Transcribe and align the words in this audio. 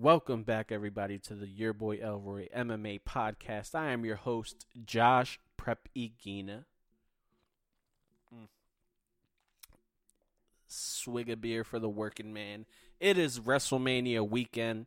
Welcome 0.00 0.44
back, 0.44 0.70
everybody, 0.70 1.18
to 1.18 1.34
the 1.34 1.48
Your 1.48 1.72
Boy 1.72 1.96
Elroy 1.96 2.46
MMA 2.56 3.00
podcast. 3.02 3.74
I 3.74 3.90
am 3.90 4.04
your 4.04 4.14
host, 4.14 4.64
Josh 4.86 5.40
Prep 5.56 5.88
Iguina. 5.96 6.66
Mm. 8.32 8.46
Swig 10.68 11.28
a 11.28 11.36
beer 11.36 11.64
for 11.64 11.80
the 11.80 11.88
working 11.88 12.32
man. 12.32 12.64
It 13.00 13.18
is 13.18 13.40
WrestleMania 13.40 14.30
weekend, 14.30 14.86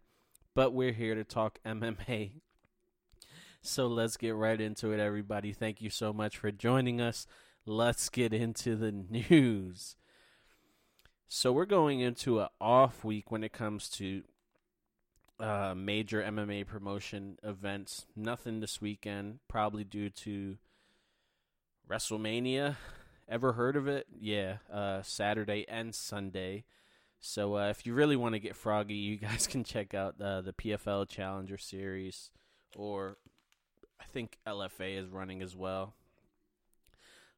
but 0.55 0.71
we're 0.71 0.93
here 0.93 1.15
to 1.15 1.25
talk 1.25 1.59
MMA. 1.65 2.31
So 3.61 3.87
let's 3.87 4.15
get 4.15 4.33
right 4.33 4.61
into 4.61 4.93
it, 4.93 5.01
everybody. 5.01 5.51
Thank 5.51 5.81
you 5.81 5.89
so 5.89 6.13
much 6.13 6.37
for 6.37 6.53
joining 6.53 7.01
us. 7.01 7.27
Let's 7.65 8.07
get 8.07 8.31
into 8.31 8.77
the 8.77 8.93
news. 8.93 9.97
So 11.27 11.51
we're 11.51 11.65
going 11.65 11.99
into 11.99 12.39
an 12.39 12.47
off 12.61 13.03
week 13.03 13.29
when 13.29 13.43
it 13.43 13.51
comes 13.51 13.89
to 13.89 14.23
uh, 15.41 15.73
major 15.75 16.21
MMA 16.21 16.67
promotion 16.67 17.37
events. 17.43 18.05
Nothing 18.15 18.59
this 18.59 18.79
weekend, 18.79 19.39
probably 19.47 19.83
due 19.83 20.09
to 20.09 20.57
WrestleMania. 21.89 22.75
Ever 23.27 23.53
heard 23.53 23.75
of 23.75 23.87
it? 23.87 24.07
Yeah, 24.17 24.57
uh, 24.71 25.01
Saturday 25.01 25.65
and 25.67 25.95
Sunday. 25.95 26.65
So 27.19 27.57
uh, 27.57 27.69
if 27.69 27.85
you 27.85 27.93
really 27.93 28.15
want 28.15 28.33
to 28.33 28.39
get 28.39 28.55
froggy, 28.55 28.95
you 28.95 29.17
guys 29.17 29.47
can 29.47 29.63
check 29.63 29.93
out 29.93 30.19
the 30.19 30.53
PFL 30.57 31.09
Challenger 31.09 31.57
Series, 31.57 32.29
or 32.75 33.17
I 33.99 34.05
think 34.05 34.37
LFA 34.47 34.97
is 34.97 35.07
running 35.07 35.41
as 35.41 35.55
well. 35.55 35.95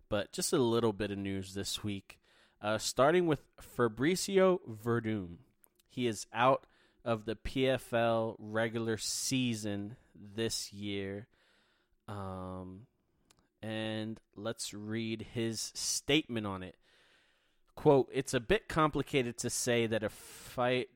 But 0.10 0.32
just 0.32 0.54
a 0.54 0.58
little 0.58 0.94
bit 0.94 1.12
of 1.12 1.18
news 1.18 1.54
this 1.54 1.84
week. 1.84 2.20
Uh, 2.62 2.78
starting 2.78 3.28
with 3.28 3.44
Fabricio 3.62 4.60
Werdum. 4.86 5.38
He 5.90 6.08
is 6.08 6.28
out 6.34 6.66
of 7.06 7.26
the 7.26 7.36
PFL 7.36 8.36
regular 8.40 8.98
season 8.98 9.96
this 10.16 10.72
year. 10.72 11.28
Um, 12.08 12.88
and 13.62 14.20
let's 14.36 14.74
read 14.74 15.28
his 15.34 15.72
statement 15.74 16.46
on 16.46 16.64
it. 16.64 16.76
Quote, 17.76 18.10
it's 18.14 18.34
a 18.34 18.40
bit 18.40 18.68
complicated 18.68 19.38
to 19.40 19.50
say 19.50 19.88
that 19.88 20.04
a 20.04 20.10
fight 20.10 20.90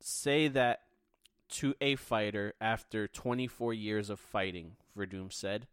say 0.00 0.48
that 0.48 0.80
to 1.48 1.74
a 1.80 1.96
fighter 1.96 2.54
after 2.60 3.06
24 3.06 3.72
years 3.72 4.10
of 4.10 4.18
fighting, 4.18 4.72
Werdum 4.96 5.32
said. 5.32 5.66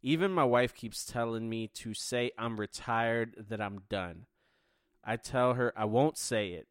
Even 0.00 0.30
my 0.30 0.44
wife 0.44 0.74
keeps 0.74 1.04
telling 1.04 1.48
me 1.48 1.66
to 1.74 1.92
say 1.92 2.30
I'm 2.38 2.60
retired, 2.60 3.46
that 3.48 3.60
I'm 3.60 3.82
done. 3.88 4.26
I 5.04 5.16
tell 5.16 5.54
her 5.54 5.72
I 5.76 5.86
won't 5.86 6.16
say 6.16 6.50
it. 6.50 6.68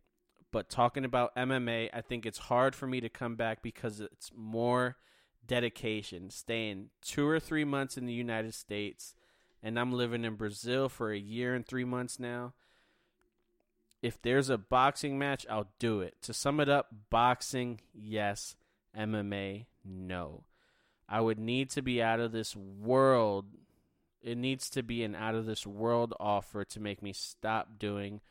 But 0.52 0.70
talking 0.70 1.04
about 1.04 1.36
MMA, 1.36 1.90
I 1.94 2.02
think 2.02 2.26
it's 2.26 2.38
hard 2.38 2.74
for 2.74 2.88
me 2.88 3.02
to 3.02 3.10
come 3.10 3.36
back 3.36 3.62
because 3.62 4.00
it's 4.00 4.32
more 4.36 4.98
dedication. 5.46 6.30
Staying 6.30 6.90
two 7.02 7.28
or 7.28 7.40
three 7.40 7.66
months 7.66 7.98
in 7.98 8.06
the 8.06 8.14
United 8.14 8.54
States, 8.54 9.14
and 9.62 9.78
I'm 9.78 9.92
living 9.92 10.24
in 10.24 10.36
Brazil 10.36 10.88
for 10.88 11.12
a 11.12 11.18
year 11.18 11.54
and 11.54 11.66
three 11.66 11.84
months 11.84 12.20
now. 12.20 12.54
If 14.02 14.22
there's 14.22 14.50
a 14.50 14.58
boxing 14.58 15.18
match, 15.18 15.46
I'll 15.50 15.72
do 15.80 16.02
it. 16.02 16.22
To 16.22 16.34
sum 16.34 16.60
it 16.60 16.70
up, 16.70 16.88
boxing, 17.10 17.82
yes. 17.94 18.56
MMA, 18.98 19.66
no. 19.84 20.44
I 21.10 21.22
would 21.22 21.40
need 21.40 21.70
to 21.72 21.82
be 21.82 22.02
out 22.02 22.20
of 22.20 22.32
this 22.32 22.56
world. 22.56 23.46
It 24.22 24.38
needs 24.38 24.70
to 24.72 24.84
be 24.84 25.04
an 25.04 25.16
out 25.16 25.36
of 25.36 25.46
this 25.46 25.66
world 25.66 26.14
offer 26.20 26.64
to 26.66 26.80
make 26.80 27.02
me 27.02 27.12
stop 27.12 27.80
doing 27.80 28.22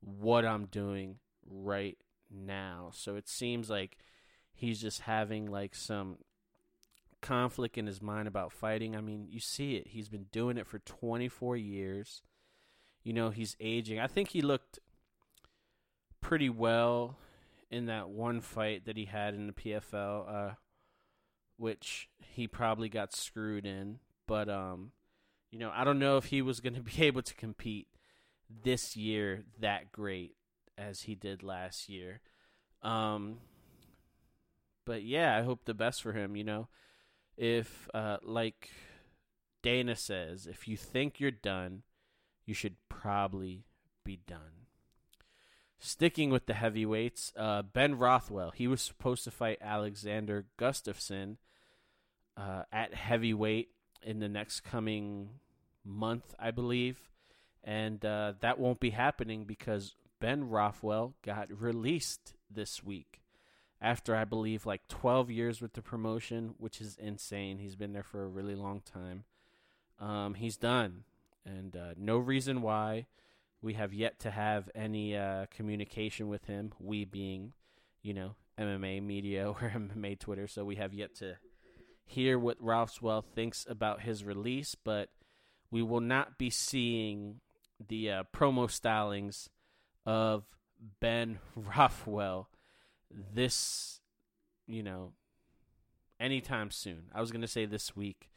what 0.00 0.44
I'm 0.44 0.66
doing 0.66 1.16
right 1.50 1.98
now. 2.30 2.90
So 2.92 3.16
it 3.16 3.28
seems 3.28 3.70
like 3.70 3.98
he's 4.52 4.80
just 4.80 5.02
having 5.02 5.50
like 5.50 5.74
some 5.74 6.18
conflict 7.20 7.78
in 7.78 7.86
his 7.86 8.02
mind 8.02 8.28
about 8.28 8.52
fighting. 8.52 8.96
I 8.96 9.00
mean, 9.00 9.26
you 9.28 9.40
see 9.40 9.76
it. 9.76 9.88
He's 9.88 10.08
been 10.08 10.26
doing 10.32 10.56
it 10.56 10.66
for 10.66 10.78
24 10.78 11.56
years. 11.56 12.22
You 13.02 13.12
know, 13.12 13.30
he's 13.30 13.56
aging. 13.60 14.00
I 14.00 14.06
think 14.06 14.30
he 14.30 14.42
looked 14.42 14.78
pretty 16.20 16.48
well 16.48 17.16
in 17.70 17.86
that 17.86 18.08
one 18.08 18.40
fight 18.40 18.86
that 18.86 18.96
he 18.96 19.04
had 19.04 19.34
in 19.34 19.46
the 19.46 19.52
PFL, 19.52 20.28
uh, 20.28 20.54
which 21.56 22.08
he 22.18 22.46
probably 22.46 22.88
got 22.88 23.14
screwed 23.14 23.66
in. 23.66 23.98
But, 24.26 24.48
um, 24.48 24.92
you 25.50 25.58
know, 25.58 25.70
I 25.74 25.84
don't 25.84 25.98
know 25.98 26.16
if 26.16 26.26
he 26.26 26.42
was 26.42 26.60
going 26.60 26.74
to 26.76 26.80
be 26.80 27.02
able 27.04 27.22
to 27.22 27.34
compete 27.34 27.88
this 28.62 28.96
year 28.96 29.44
that 29.60 29.90
great 29.92 30.36
as 30.78 31.02
he 31.02 31.14
did 31.14 31.42
last 31.42 31.88
year. 31.88 32.20
Um, 32.82 33.38
but 34.84 35.02
yeah, 35.02 35.36
I 35.36 35.42
hope 35.42 35.64
the 35.64 35.74
best 35.74 36.02
for 36.02 36.12
him. 36.12 36.36
You 36.36 36.44
know, 36.44 36.68
if 37.36 37.88
uh, 37.92 38.18
like 38.22 38.70
Dana 39.62 39.96
says, 39.96 40.46
if 40.46 40.68
you 40.68 40.76
think 40.76 41.20
you're 41.20 41.30
done, 41.30 41.82
you 42.44 42.54
should 42.54 42.76
probably 42.88 43.64
be 44.04 44.20
done. 44.26 44.66
Sticking 45.78 46.30
with 46.30 46.46
the 46.46 46.54
heavyweights, 46.54 47.32
uh, 47.36 47.62
Ben 47.62 47.98
Rothwell. 47.98 48.52
He 48.52 48.66
was 48.66 48.80
supposed 48.80 49.24
to 49.24 49.30
fight 49.30 49.58
Alexander 49.60 50.46
Gustafsson 50.58 51.36
uh, 52.36 52.62
at 52.72 52.94
heavyweight 52.94 53.68
in 54.02 54.20
the 54.20 54.28
next 54.28 54.60
coming 54.60 55.28
month, 55.84 56.34
I 56.38 56.50
believe, 56.50 56.98
and 57.62 58.02
uh, 58.04 58.34
that 58.40 58.58
won't 58.58 58.80
be 58.80 58.90
happening 58.90 59.44
because 59.44 59.94
Ben 60.26 60.48
Rothwell 60.48 61.14
got 61.22 61.56
released 61.56 62.34
this 62.50 62.82
week 62.82 63.22
after 63.80 64.16
I 64.16 64.24
believe 64.24 64.66
like 64.66 64.88
12 64.88 65.30
years 65.30 65.60
with 65.60 65.74
the 65.74 65.82
promotion, 65.82 66.56
which 66.58 66.80
is 66.80 66.96
insane. 66.96 67.58
He's 67.58 67.76
been 67.76 67.92
there 67.92 68.02
for 68.02 68.24
a 68.24 68.28
really 68.28 68.56
long 68.56 68.80
time. 68.80 69.22
Um, 70.00 70.34
he's 70.34 70.56
done, 70.56 71.04
and 71.44 71.76
uh, 71.76 71.94
no 71.96 72.18
reason 72.18 72.60
why. 72.60 73.06
We 73.62 73.74
have 73.74 73.94
yet 73.94 74.18
to 74.18 74.32
have 74.32 74.68
any 74.74 75.16
uh, 75.16 75.46
communication 75.48 76.26
with 76.26 76.44
him. 76.46 76.72
We 76.80 77.04
being, 77.04 77.52
you 78.02 78.12
know, 78.12 78.34
MMA 78.58 79.04
media 79.04 79.48
or 79.48 79.70
MMA 79.76 80.18
Twitter. 80.18 80.48
So 80.48 80.64
we 80.64 80.74
have 80.74 80.92
yet 80.92 81.14
to 81.18 81.36
hear 82.04 82.36
what 82.36 82.56
Rothwell 82.60 83.22
thinks 83.22 83.64
about 83.70 84.00
his 84.00 84.24
release, 84.24 84.74
but 84.74 85.08
we 85.70 85.82
will 85.82 86.00
not 86.00 86.36
be 86.36 86.50
seeing 86.50 87.36
the 87.86 88.10
uh, 88.10 88.22
promo 88.34 88.66
stylings 88.66 89.50
of 90.06 90.44
Ben 91.00 91.38
Rothwell 91.56 92.48
this, 93.34 94.00
you 94.66 94.82
know, 94.82 95.12
anytime 96.18 96.70
soon. 96.70 97.04
I 97.14 97.20
was 97.20 97.30
going 97.30 97.42
to 97.42 97.48
say 97.48 97.66
this 97.66 97.96
week, 97.96 98.30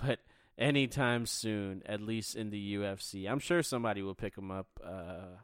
but 0.00 0.20
anytime 0.58 1.26
soon, 1.26 1.82
at 1.86 2.00
least 2.00 2.36
in 2.36 2.50
the 2.50 2.76
UFC. 2.76 3.30
I'm 3.30 3.38
sure 3.38 3.62
somebody 3.62 4.02
will 4.02 4.14
pick 4.14 4.36
him 4.36 4.50
up. 4.50 4.68
Uh, 4.82 5.40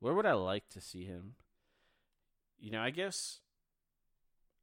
where 0.00 0.14
would 0.14 0.26
I 0.26 0.32
like 0.32 0.68
to 0.70 0.80
see 0.80 1.04
him? 1.04 1.34
You 2.58 2.70
know, 2.70 2.80
I 2.80 2.90
guess 2.90 3.40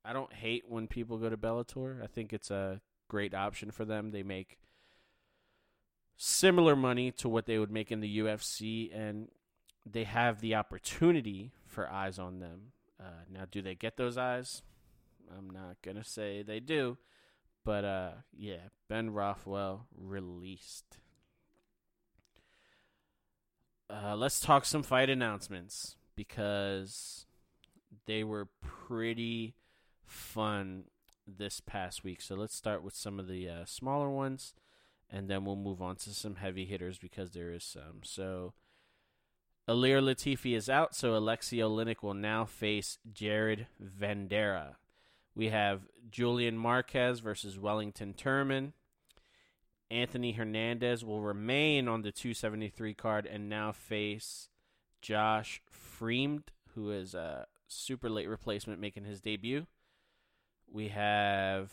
I 0.04 0.14
don't 0.14 0.34
hate 0.34 0.64
when 0.68 0.88
people 0.88 1.18
go 1.18 1.30
to 1.30 1.38
Bellator. 1.38 2.04
I 2.04 2.08
think 2.08 2.34
it's 2.34 2.52
a 2.52 2.82
great 3.08 3.34
option 3.34 3.72
for 3.72 3.86
them. 3.86 4.12
They 4.12 4.24
make 4.24 4.60
similar 6.18 6.76
money 6.76 7.12
to 7.12 7.30
what 7.30 7.46
they 7.46 7.58
would 7.58 7.72
make 7.72 7.92
in 7.92 8.02
the 8.02 8.20
UFC, 8.20 8.94
and 8.94 9.30
they 9.86 10.04
have 10.04 10.42
the 10.42 10.56
opportunity 10.56 11.52
for 11.66 11.90
eyes 11.90 12.20
on 12.20 12.40
them. 12.40 12.74
Uh, 13.00 13.24
now, 13.32 13.46
do 13.50 13.62
they 13.62 13.76
get 13.76 13.98
those 13.98 14.18
eyes? 14.18 14.62
I'm 15.36 15.50
not 15.50 15.78
gonna 15.84 16.04
say 16.04 16.42
they 16.42 16.60
do, 16.60 16.98
but 17.64 17.86
uh, 17.86 18.12
yeah, 18.36 18.70
Ben 18.88 19.12
Rothwell 19.12 19.88
released. 19.96 20.98
Uh, 23.90 24.16
let's 24.16 24.40
talk 24.40 24.66
some 24.66 24.84
fight 24.84 25.10
announcements 25.10 25.96
because 26.16 27.26
they 28.06 28.24
were 28.24 28.48
pretty 28.62 29.56
fun 30.06 30.86
this 31.28 31.60
past 31.60 32.04
week. 32.04 32.22
So 32.22 32.36
let's 32.36 32.56
start 32.56 32.84
with 32.84 32.96
some 32.96 33.20
of 33.20 33.28
the 33.28 33.48
uh, 33.48 33.66
smaller 33.66 34.10
ones, 34.10 34.54
and 35.10 35.30
then 35.30 35.46
we'll 35.46 35.56
move 35.56 35.82
on 35.82 35.96
to 35.98 36.10
some 36.12 36.36
heavy 36.36 36.66
hitters 36.66 36.98
because 36.98 37.32
there 37.32 37.52
is 37.52 37.64
some. 37.64 38.02
So 38.04 38.54
Ilir 39.69 40.01
Latifi 40.01 40.56
is 40.56 40.68
out, 40.68 40.95
so 40.95 41.16
Alexei 41.16 41.57
Oleinik 41.57 42.01
will 42.01 42.16
now 42.16 42.44
face 42.44 42.98
Jared 43.13 43.68
Vanderaa. 43.80 44.77
We 45.36 45.50
have 45.50 45.81
Julian 46.10 46.57
Marquez 46.57 47.19
versus 47.19 47.60
Wellington 47.60 48.16
Turman. 48.18 48.71
Anthony 49.92 50.31
Hernandez 50.31 51.06
will 51.06 51.21
remain 51.21 51.88
on 51.88 52.01
the 52.01 52.12
273 52.12 52.95
card 52.95 53.27
and 53.27 53.48
now 53.48 53.71
face 53.71 54.50
Josh 55.04 55.62
Fremd, 55.72 56.45
who 56.74 56.89
is 56.89 57.13
a 57.13 57.45
super 57.68 58.10
late 58.10 58.27
replacement 58.27 58.81
making 58.81 59.04
his 59.04 59.22
debut. 59.22 59.68
We 60.72 60.88
have, 60.88 61.72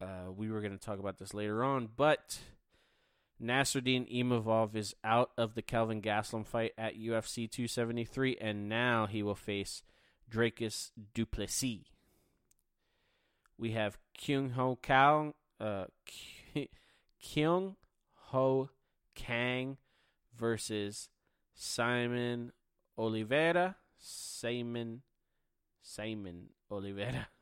uh, 0.00 0.32
we 0.36 0.50
were 0.50 0.60
going 0.60 0.76
to 0.76 0.84
talk 0.84 0.98
about 0.98 1.18
this 1.18 1.34
later 1.34 1.62
on, 1.62 1.88
but 1.96 2.40
Nassourdine 3.42 4.08
Imavov 4.14 4.76
is 4.76 4.94
out 5.02 5.32
of 5.36 5.54
the 5.54 5.62
Kelvin 5.62 6.00
Gastelum 6.00 6.46
fight 6.46 6.72
at 6.78 6.98
UFC 6.98 7.50
273, 7.50 8.38
and 8.40 8.68
now 8.68 9.06
he 9.06 9.22
will 9.22 9.34
face 9.34 9.82
Drakus 10.30 10.92
Duplessis. 11.14 11.80
We 13.58 13.72
have 13.72 13.98
Kyung 14.16 14.50
Ho 14.50 14.78
Kang, 14.80 15.34
uh, 15.60 15.86
Kyung 17.20 17.76
Ho 18.14 18.70
Kang 19.14 19.76
versus 20.36 21.08
Simon 21.54 22.52
Oliveira. 22.96 23.76
Simon 23.98 25.02
Simon 25.82 26.50
Oliveira. 26.70 27.28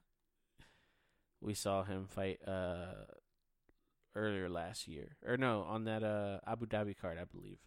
We 1.43 1.55
saw 1.55 1.85
him 1.85 2.07
fight 2.07 2.39
uh 2.47 3.07
earlier 4.15 4.49
last 4.49 4.89
year. 4.89 5.17
Or 5.27 5.37
no, 5.37 5.63
on 5.63 5.85
that 5.85 6.03
uh 6.03 6.39
Abu 6.47 6.67
Dhabi 6.67 6.97
card, 6.97 7.19
I 7.21 7.25
believe. 7.25 7.59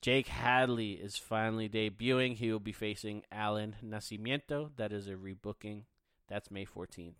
Jake 0.00 0.28
Hadley 0.28 0.92
is 0.92 1.16
finally 1.16 1.68
debuting. 1.68 2.36
He 2.36 2.52
will 2.52 2.60
be 2.60 2.72
facing 2.72 3.24
Alan 3.32 3.76
Nascimento. 3.84 4.70
That 4.76 4.92
is 4.92 5.08
a 5.08 5.14
rebooking. 5.14 5.82
That's 6.28 6.50
May 6.50 6.64
14th. 6.64 7.14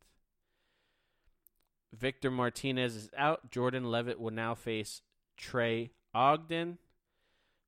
Victor 1.93 2.31
Martinez 2.31 2.95
is 2.95 3.11
out. 3.17 3.51
Jordan 3.51 3.91
Levitt 3.91 4.21
will 4.21 4.31
now 4.31 4.55
face 4.55 5.03
Trey 5.37 5.91
Ogden. 6.15 6.79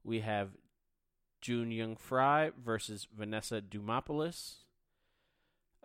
We 0.05 0.21
have 0.21 0.51
Jinh 1.43 1.73
Yu 1.75 1.97
Frey 1.99 2.51
versus 2.63 3.09
Vanessa 3.17 3.61
Demopoulos. 3.61 4.57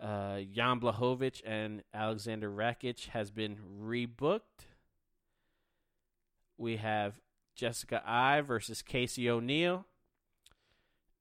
Uh, 0.02 0.42
Jan 0.52 0.80
Blachowicz 0.82 1.42
and 1.46 1.82
Alexander 1.94 2.50
Rakic 2.52 3.08
has 3.10 3.32
been 3.32 3.58
rebooked. 3.82 4.68
We 6.58 6.78
have 6.78 7.20
Jessica 7.56 8.02
Eye 8.06 8.42
versus 8.42 8.82
Casey 8.82 9.30
O'Neill. 9.30 9.86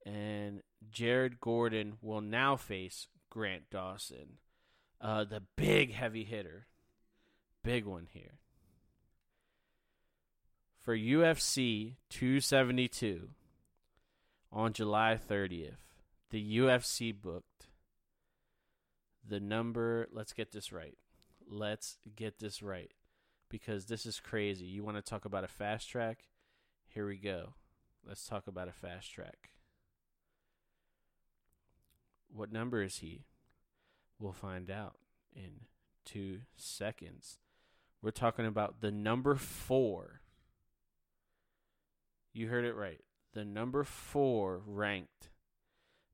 And 0.05 0.63
Jared 0.91 1.41
Gordon 1.41 1.95
will 2.03 2.21
now 2.21 2.57
face 2.57 3.09
Grant 3.31 3.71
Dawson. 3.71 4.39
Uh, 5.01 5.25
the 5.25 5.43
big 5.57 5.93
heavy 5.93 6.25
hitter. 6.25 6.67
Big 7.63 7.85
one 7.85 8.07
here. 8.13 8.39
For 10.83 10.97
UFC 10.97 11.97
272 12.11 13.31
on 14.53 14.75
July 14.75 15.19
30th, 15.19 15.79
the 16.31 16.59
UFC 16.59 17.15
booked 17.19 17.69
the 19.27 19.41
number. 19.41 20.07
Let's 20.13 20.35
get 20.35 20.53
this 20.53 20.73
right. 20.73 20.99
Let's 21.49 21.97
get 22.15 22.39
this 22.39 22.63
right 22.63 22.93
because 23.55 23.85
this 23.85 24.05
is 24.05 24.19
crazy. 24.19 24.65
You 24.65 24.83
want 24.83 24.97
to 24.97 25.01
talk 25.01 25.25
about 25.25 25.45
a 25.45 25.49
fast 25.49 25.89
track? 25.89 26.25
Here 26.89 27.07
we 27.07 27.17
go. 27.17 27.55
Let's 28.05 28.27
talk 28.27 28.49
about 28.49 28.67
a 28.67 28.73
fast 28.73 29.13
track. 29.13 29.51
What 32.35 32.51
number 32.51 32.83
is 32.83 32.99
he? 32.99 33.27
We'll 34.19 34.33
find 34.33 34.73
out 34.73 34.97
in 35.37 35.67
two 36.05 36.41
seconds. 36.57 37.39
We're 38.03 38.11
talking 38.11 38.45
about 38.45 38.81
the 38.81 38.91
number 38.91 39.37
four. 39.37 40.23
You 42.33 42.49
heard 42.49 42.65
it 42.65 42.75
right. 42.75 43.03
The 43.35 43.45
number 43.45 43.85
four 43.85 44.63
ranked 44.67 45.31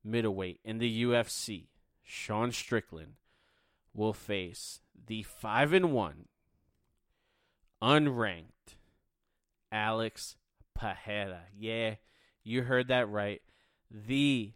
middleweight 0.04 0.60
in 0.62 0.76
the 0.76 1.04
UFC, 1.04 1.68
Sean 2.02 2.52
Strickland, 2.52 3.14
will 3.94 4.12
face 4.12 4.80
the 5.06 5.22
five 5.22 5.72
and 5.72 5.90
one 5.90 6.26
unranked 7.82 8.76
Alex 9.72 10.36
Pereira. 10.74 11.42
Yeah, 11.56 11.96
you 12.42 12.62
heard 12.62 12.88
that 12.88 13.08
right. 13.08 13.42
The 13.90 14.52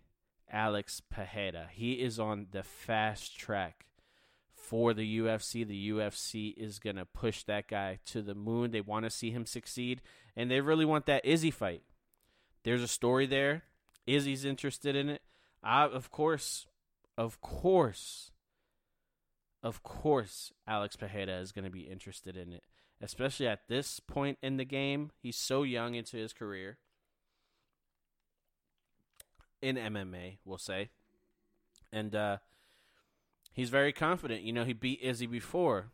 Alex 0.50 1.00
Pereira. 1.00 1.68
He 1.72 1.94
is 1.94 2.18
on 2.18 2.46
the 2.50 2.62
fast 2.62 3.36
track 3.36 3.86
for 4.54 4.94
the 4.94 5.18
UFC. 5.18 5.66
The 5.66 5.90
UFC 5.90 6.54
is 6.56 6.78
going 6.78 6.96
to 6.96 7.04
push 7.04 7.42
that 7.44 7.68
guy 7.68 7.98
to 8.06 8.22
the 8.22 8.34
moon. 8.34 8.70
They 8.70 8.80
want 8.80 9.04
to 9.04 9.10
see 9.10 9.30
him 9.30 9.46
succeed, 9.46 10.00
and 10.36 10.50
they 10.50 10.60
really 10.60 10.84
want 10.84 11.06
that 11.06 11.24
Izzy 11.24 11.50
fight. 11.50 11.82
There's 12.62 12.82
a 12.82 12.88
story 12.88 13.26
there. 13.26 13.64
Izzy's 14.06 14.44
interested 14.44 14.96
in 14.96 15.08
it. 15.08 15.22
I, 15.62 15.84
of 15.84 16.10
course, 16.10 16.66
of 17.16 17.40
course, 17.40 18.30
of 19.62 19.82
course, 19.82 20.52
Alex 20.66 20.96
Pereira 20.96 21.38
is 21.40 21.52
going 21.52 21.64
to 21.64 21.70
be 21.70 21.80
interested 21.80 22.36
in 22.36 22.52
it 22.52 22.62
especially 23.00 23.46
at 23.46 23.68
this 23.68 24.00
point 24.00 24.38
in 24.42 24.56
the 24.56 24.64
game. 24.64 25.10
He's 25.20 25.36
so 25.36 25.62
young 25.62 25.94
into 25.94 26.16
his 26.16 26.32
career 26.32 26.78
in 29.60 29.76
MMA, 29.76 30.38
we'll 30.44 30.58
say. 30.58 30.90
And 31.92 32.14
uh, 32.14 32.38
he's 33.52 33.70
very 33.70 33.92
confident. 33.92 34.42
You 34.42 34.52
know, 34.52 34.64
he 34.64 34.72
beat 34.72 35.00
Izzy 35.02 35.26
before. 35.26 35.86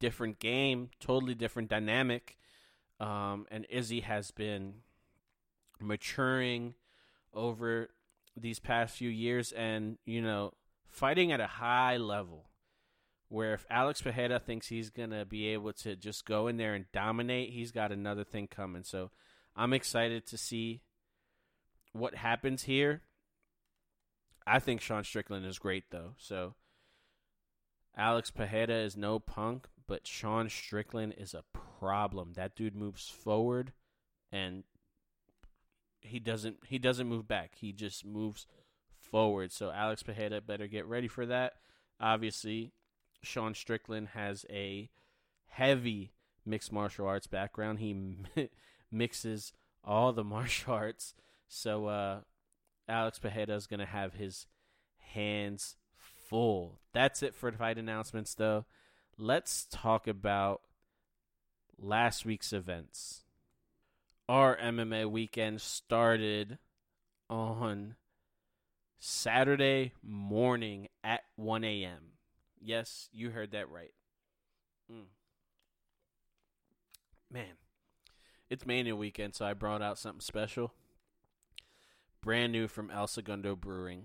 Different 0.00 0.38
game, 0.38 0.90
totally 1.00 1.34
different 1.34 1.70
dynamic. 1.70 2.36
Um, 2.98 3.46
and 3.50 3.66
Izzy 3.70 4.00
has 4.00 4.30
been 4.30 4.74
maturing 5.80 6.74
over 7.32 7.90
these 8.36 8.58
past 8.58 8.96
few 8.96 9.08
years 9.08 9.52
and, 9.52 9.98
you 10.04 10.20
know, 10.20 10.52
fighting 10.88 11.30
at 11.32 11.40
a 11.40 11.46
high 11.46 11.96
level 11.96 12.46
where 13.34 13.54
if 13.54 13.66
Alex 13.68 14.00
Pereira 14.00 14.38
thinks 14.38 14.68
he's 14.68 14.90
going 14.90 15.10
to 15.10 15.24
be 15.24 15.48
able 15.48 15.72
to 15.72 15.96
just 15.96 16.24
go 16.24 16.46
in 16.46 16.56
there 16.56 16.74
and 16.74 16.84
dominate, 16.92 17.50
he's 17.50 17.72
got 17.72 17.90
another 17.90 18.22
thing 18.22 18.46
coming. 18.46 18.84
So 18.84 19.10
I'm 19.56 19.72
excited 19.72 20.24
to 20.28 20.38
see 20.38 20.82
what 21.92 22.14
happens 22.14 22.62
here. 22.62 23.02
I 24.46 24.60
think 24.60 24.80
Sean 24.80 25.02
Strickland 25.02 25.46
is 25.46 25.58
great, 25.58 25.90
though. 25.90 26.12
So 26.16 26.54
Alex 27.96 28.30
Pereira 28.30 28.76
is 28.84 28.96
no 28.96 29.18
punk, 29.18 29.66
but 29.88 30.06
Sean 30.06 30.48
Strickland 30.48 31.14
is 31.18 31.34
a 31.34 31.42
problem. 31.80 32.34
That 32.34 32.54
dude 32.54 32.76
moves 32.76 33.08
forward 33.08 33.72
and 34.30 34.62
he 36.02 36.20
doesn't 36.20 36.58
he 36.68 36.78
doesn't 36.78 37.08
move 37.08 37.26
back. 37.26 37.56
He 37.56 37.72
just 37.72 38.06
moves 38.06 38.46
forward. 39.00 39.50
So 39.50 39.72
Alex 39.72 40.04
Pereira 40.04 40.40
better 40.40 40.68
get 40.68 40.86
ready 40.86 41.08
for 41.08 41.26
that. 41.26 41.54
Obviously, 42.00 42.72
Sean 43.24 43.54
Strickland 43.54 44.08
has 44.08 44.44
a 44.50 44.90
heavy 45.46 46.12
mixed 46.44 46.72
martial 46.72 47.06
arts 47.06 47.26
background. 47.26 47.78
He 47.80 47.96
mixes 48.90 49.52
all 49.84 50.12
the 50.12 50.24
martial 50.24 50.74
arts. 50.74 51.14
So 51.48 51.86
uh, 51.86 52.20
Alex 52.88 53.18
Pereira 53.18 53.54
is 53.54 53.66
going 53.66 53.80
to 53.80 53.86
have 53.86 54.14
his 54.14 54.46
hands 55.12 55.76
full. 55.96 56.80
That's 56.92 57.22
it 57.22 57.34
for 57.34 57.50
the 57.50 57.58
fight 57.58 57.78
announcements, 57.78 58.34
though. 58.34 58.64
Let's 59.16 59.66
talk 59.70 60.06
about 60.06 60.62
last 61.78 62.24
week's 62.24 62.52
events. 62.52 63.22
Our 64.28 64.56
MMA 64.56 65.10
weekend 65.10 65.60
started 65.60 66.58
on 67.28 67.96
Saturday 68.98 69.92
morning 70.02 70.88
at 71.02 71.24
1 71.36 71.62
a.m. 71.62 72.13
Yes, 72.64 73.10
you 73.12 73.30
heard 73.30 73.50
that 73.50 73.70
right. 73.70 73.92
Mm. 74.90 75.08
Man, 77.30 77.58
it's 78.48 78.64
Mania 78.64 78.96
weekend, 78.96 79.34
so 79.34 79.44
I 79.44 79.52
brought 79.52 79.82
out 79.82 79.98
something 79.98 80.22
special. 80.22 80.72
Brand 82.22 82.52
new 82.52 82.66
from 82.66 82.90
El 82.90 83.06
Segundo 83.06 83.54
Brewing. 83.54 84.04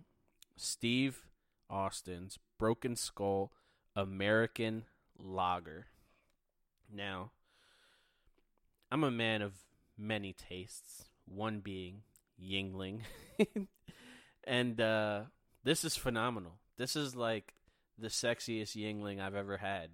Steve 0.58 1.22
Austin's 1.70 2.38
Broken 2.58 2.98
Skull 2.98 3.54
American 3.96 4.84
Lager. 5.18 5.88
Now, 6.94 7.32
I'm 8.92 9.06
a 9.06 9.12
man 9.12 9.42
of 9.42 9.54
many 9.98 10.34
tastes, 10.34 11.06
one 11.26 11.62
being 11.62 12.02
Yuengling. 12.44 13.04
and 14.44 14.82
uh, 14.82 15.22
this 15.64 15.86
is 15.86 15.96
phenomenal. 15.96 16.58
This 16.76 16.98
is 16.98 17.16
like 17.16 17.54
the 18.00 18.08
sexiest 18.08 18.76
Yuengling 18.76 19.22
I've 19.22 19.36
ever 19.36 19.58
had. 19.58 19.90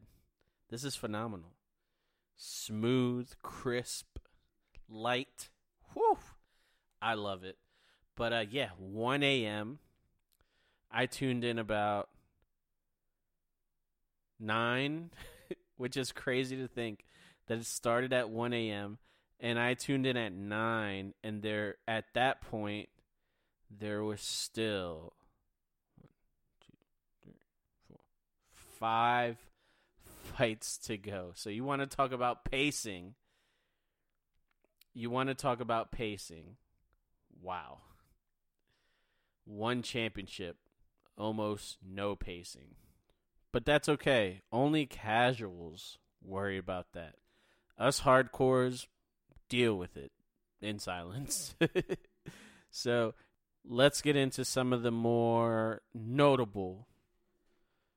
This 0.70 0.84
is 0.84 0.96
phenomenal. 0.96 1.54
Smooth, 2.36 3.32
crisp, 3.42 4.20
light. 4.90 5.50
Whew. 5.94 6.18
I 7.02 7.14
love 7.14 7.44
it. 7.44 7.58
But 8.16 8.34
uh, 8.34 8.46
yeah, 8.50 8.70
1 8.78 9.24
a.m. 9.24 9.80
I 10.92 11.06
tuned 11.06 11.44
in 11.44 11.60
about 11.60 12.10
9, 14.40 15.12
which 15.78 15.98
is 15.98 16.12
crazy 16.12 16.56
to 16.58 16.68
think 16.68 17.06
that 17.48 17.58
it 17.60 17.66
started 17.66 18.14
at 18.14 18.30
1 18.30 18.54
a.m. 18.54 18.98
and 19.40 19.60
I 19.60 19.74
tuned 19.74 20.06
in 20.06 20.18
at 20.18 20.34
9 20.34 21.14
and 21.24 21.42
there 21.42 21.76
at 21.88 22.06
that 22.14 22.42
point 22.42 22.90
there 23.70 24.04
was 24.04 24.22
still 24.22 25.14
five 28.80 29.38
fights 30.38 30.78
to 30.80 30.98
go. 30.98 31.32
So 31.36 31.50
you 31.50 31.64
want 31.64 31.82
to 31.82 31.88
talk 31.88 32.12
about 32.12 32.46
pacing. 32.46 33.16
You 34.94 35.10
want 35.10 35.30
to 35.30 35.36
talk 35.36 35.60
about 35.60 35.92
pacing. 35.92 36.58
Wow. 37.42 37.80
One 39.46 39.82
championship, 39.82 40.58
almost 41.18 41.78
no 41.86 42.16
pacing. 42.16 42.76
but 43.52 43.66
that's 43.66 43.88
okay. 43.88 44.42
Only 44.52 44.86
casuals 44.86 45.98
worry 46.22 46.58
about 46.58 46.88
that. 46.94 47.16
Us 47.78 48.02
hardcores 48.02 48.88
deal 49.48 49.78
with 49.78 49.96
it 49.96 50.12
in 50.62 50.80
silence. 50.80 51.56
so 52.70 53.14
let's 53.64 54.02
get 54.02 54.16
into 54.16 54.44
some 54.44 54.74
of 54.74 54.82
the 54.82 54.92
more 54.92 55.82
notable 55.94 56.88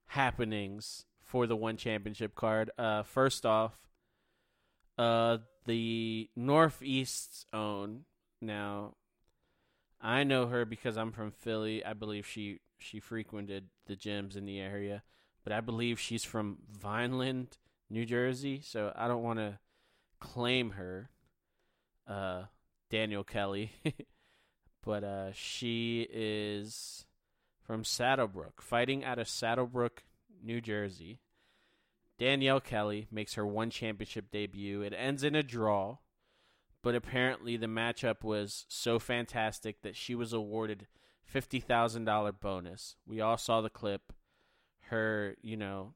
happenings 0.08 1.04
for 1.22 1.46
the 1.46 1.56
one 1.56 1.76
championship 1.76 2.34
card. 2.34 2.70
Uh, 2.78 3.02
first 3.02 3.44
off, 3.46 3.88
uh, 4.96 5.38
the 5.66 6.28
Northeast's 6.34 7.46
own. 7.52 8.04
Now, 8.40 8.94
I 10.00 10.24
know 10.24 10.46
her 10.46 10.64
because 10.64 10.96
I'm 10.96 11.12
from 11.12 11.30
Philly. 11.30 11.84
I 11.84 11.92
believe 11.92 12.26
she 12.26 12.60
she 12.78 13.00
frequented 13.00 13.68
the 13.86 13.96
gyms 13.96 14.36
in 14.36 14.44
the 14.44 14.60
area, 14.60 15.02
but 15.44 15.52
I 15.52 15.60
believe 15.60 15.98
she's 15.98 16.24
from 16.24 16.58
Vineland, 16.70 17.58
New 17.90 18.06
Jersey. 18.06 18.60
So 18.62 18.92
I 18.94 19.08
don't 19.08 19.22
want 19.22 19.40
to 19.40 19.58
claim 20.20 20.70
her, 20.70 21.10
uh, 22.06 22.44
Danielle 22.90 23.24
Kelly, 23.24 23.72
but 24.84 25.04
uh, 25.04 25.32
she 25.32 26.06
is 26.10 27.04
from 27.68 27.84
Saddlebrook, 27.84 28.62
fighting 28.62 29.04
out 29.04 29.18
of 29.18 29.28
Saddlebrook, 29.28 30.02
New 30.42 30.62
Jersey. 30.62 31.20
Danielle 32.18 32.60
Kelly 32.60 33.06
makes 33.10 33.34
her 33.34 33.46
one 33.46 33.68
championship 33.68 34.30
debut. 34.32 34.80
It 34.80 34.94
ends 34.96 35.22
in 35.22 35.34
a 35.34 35.42
draw, 35.42 35.98
but 36.82 36.94
apparently 36.94 37.58
the 37.58 37.66
matchup 37.66 38.24
was 38.24 38.64
so 38.68 38.98
fantastic 38.98 39.82
that 39.82 39.96
she 39.96 40.14
was 40.14 40.32
awarded 40.32 40.86
$50,000 41.32 42.40
bonus. 42.40 42.96
We 43.06 43.20
all 43.20 43.36
saw 43.36 43.60
the 43.60 43.68
clip. 43.68 44.14
Her, 44.88 45.36
you 45.42 45.58
know, 45.58 45.92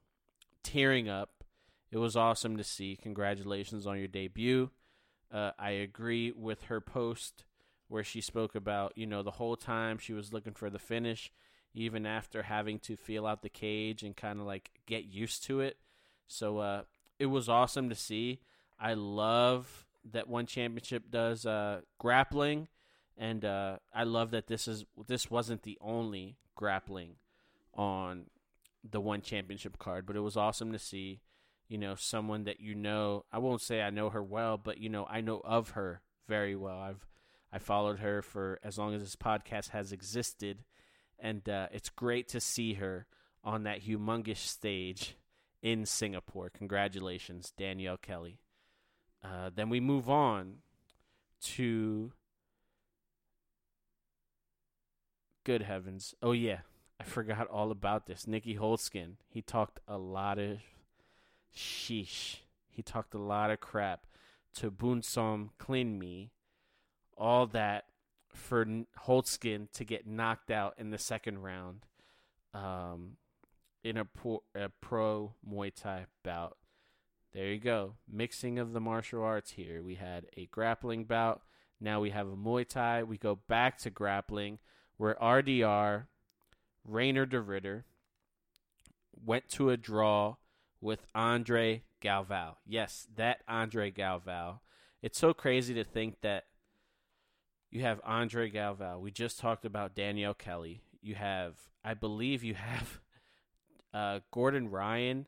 tearing 0.61 1.09
up. 1.09 1.43
It 1.91 1.97
was 1.97 2.15
awesome 2.15 2.55
to 2.57 2.63
see. 2.63 2.99
Congratulations 3.01 3.87
on 3.87 3.97
your 3.97 4.07
debut. 4.07 4.69
Uh, 5.33 5.51
I 5.57 5.71
agree 5.71 6.31
with 6.31 6.65
her 6.65 6.79
post 6.79 7.45
where 7.87 8.03
she 8.03 8.21
spoke 8.21 8.53
about, 8.53 8.93
you 8.95 9.07
know, 9.07 9.23
the 9.23 9.31
whole 9.31 9.55
time 9.55 9.97
she 9.97 10.13
was 10.13 10.31
looking 10.31 10.53
for 10.53 10.69
the 10.69 10.77
finish, 10.77 11.31
even 11.73 12.05
after 12.05 12.43
having 12.43 12.79
to 12.79 12.95
feel 12.95 13.25
out 13.25 13.41
the 13.41 13.49
cage 13.49 14.03
and 14.03 14.15
kind 14.15 14.39
of 14.39 14.45
like 14.45 14.71
get 14.85 15.05
used 15.05 15.43
to 15.45 15.59
it. 15.59 15.77
So 16.27 16.59
uh, 16.59 16.83
it 17.19 17.27
was 17.27 17.49
awesome 17.49 17.89
to 17.89 17.95
see. 17.95 18.39
I 18.79 18.93
love 18.93 19.85
that 20.11 20.27
one 20.27 20.45
championship 20.45 21.09
does 21.09 21.45
uh, 21.45 21.81
grappling, 21.97 22.67
and 23.17 23.45
uh, 23.45 23.77
I 23.93 24.03
love 24.03 24.31
that 24.31 24.47
this 24.47 24.67
is 24.67 24.85
this 25.07 25.31
wasn't 25.31 25.63
the 25.63 25.77
only 25.81 26.37
grappling 26.55 27.15
on 27.73 28.25
the 28.83 28.99
one 28.99 29.21
championship 29.21 29.77
card, 29.77 30.05
but 30.05 30.15
it 30.15 30.21
was 30.21 30.37
awesome 30.37 30.71
to 30.71 30.79
see. 30.79 31.21
You 31.69 31.77
know, 31.77 31.95
someone 31.95 32.43
that 32.43 32.59
you 32.59 32.75
know. 32.75 33.25
I 33.31 33.39
won't 33.39 33.61
say 33.61 33.81
I 33.81 33.89
know 33.89 34.09
her 34.09 34.21
well, 34.21 34.57
but 34.57 34.77
you 34.77 34.89
know, 34.89 35.07
I 35.09 35.21
know 35.21 35.41
of 35.43 35.71
her 35.71 36.01
very 36.27 36.55
well. 36.55 36.77
I've 36.77 37.07
I 37.51 37.59
followed 37.59 37.99
her 37.99 38.21
for 38.21 38.59
as 38.63 38.77
long 38.77 38.93
as 38.93 39.01
this 39.01 39.15
podcast 39.15 39.69
has 39.69 39.91
existed, 39.91 40.63
and 41.19 41.47
uh, 41.47 41.67
it's 41.71 41.89
great 41.89 42.27
to 42.29 42.39
see 42.39 42.75
her 42.75 43.07
on 43.43 43.63
that 43.63 43.83
humongous 43.83 44.37
stage 44.37 45.15
in 45.61 45.85
Singapore. 45.85 46.49
Congratulations, 46.49 47.53
Danielle 47.57 47.97
Kelly. 47.97 48.39
Uh, 49.23 49.49
then 49.53 49.69
we 49.69 49.79
move 49.79 50.09
on 50.09 50.55
to. 51.41 52.11
Good 55.45 55.63
heavens. 55.63 56.15
Oh, 56.21 56.31
yeah. 56.31 56.59
I 56.99 57.03
forgot 57.03 57.47
all 57.47 57.71
about 57.71 58.05
this. 58.05 58.25
Nieky 58.25 58.57
Holzken. 58.57 59.15
He 59.27 59.41
talked 59.41 59.79
a 59.87 59.97
lot 59.97 60.39
of. 60.39 60.59
Sheesh. 61.55 62.37
He 62.69 62.81
talked 62.81 63.13
a 63.13 63.19
lot 63.19 63.51
of 63.51 63.59
crap 63.59 64.05
to 64.55 64.71
Boonsom 64.71 65.51
Clinmi. 65.59 66.29
All 67.17 67.45
that 67.47 67.85
for 68.35 68.65
Holzken 69.05 69.71
to 69.73 69.83
get 69.83 70.07
knocked 70.07 70.51
out 70.51 70.75
in 70.77 70.89
the 70.89 70.97
second 70.97 71.39
round. 71.39 71.85
Um, 72.53 73.17
in 73.83 73.97
a 73.97 74.05
pro, 74.05 74.43
a 74.55 74.69
pro 74.69 75.33
Muay 75.47 75.73
Thai 75.73 76.05
bout. 76.23 76.57
There 77.33 77.47
you 77.47 77.59
go. 77.59 77.95
Mixing 78.11 78.59
of 78.59 78.73
the 78.73 78.79
martial 78.79 79.23
arts 79.23 79.51
here. 79.51 79.81
We 79.81 79.95
had 79.95 80.27
a 80.37 80.45
grappling 80.47 81.05
bout. 81.05 81.41
Now 81.81 81.99
we 81.99 82.11
have 82.11 82.27
a 82.27 82.35
Muay 82.35 82.67
Thai. 82.67 83.03
We 83.03 83.17
go 83.17 83.39
back 83.47 83.77
to 83.79 83.89
grappling 83.89 84.59
where 84.97 85.15
RDR, 85.15 86.05
Reinier 86.89 87.27
de 87.27 87.41
Ridder, 87.41 87.85
went 89.25 89.49
to 89.49 89.69
a 89.69 89.77
draw 89.77 90.35
with 90.79 91.07
Andre 91.15 91.83
Galvao. 92.01 92.55
Yes, 92.65 93.07
that 93.15 93.41
Andre 93.47 93.91
Galvao. 93.91 94.59
It's 95.01 95.17
so 95.17 95.33
crazy 95.33 95.73
to 95.73 95.83
think 95.83 96.21
that 96.21 96.45
you 97.73 97.81
have 97.81 97.99
Andre 98.05 98.51
Galvao. 98.51 98.99
We 98.99 99.09
just 99.09 99.39
talked 99.39 99.65
about 99.65 99.95
Danielle 99.95 100.35
Kelly. 100.35 100.81
You 101.01 101.15
have, 101.15 101.55
I 101.83 101.95
believe, 101.95 102.43
you 102.43 102.53
have 102.53 102.99
uh, 103.93 104.19
Gordon 104.31 104.69
Ryan 104.69 105.25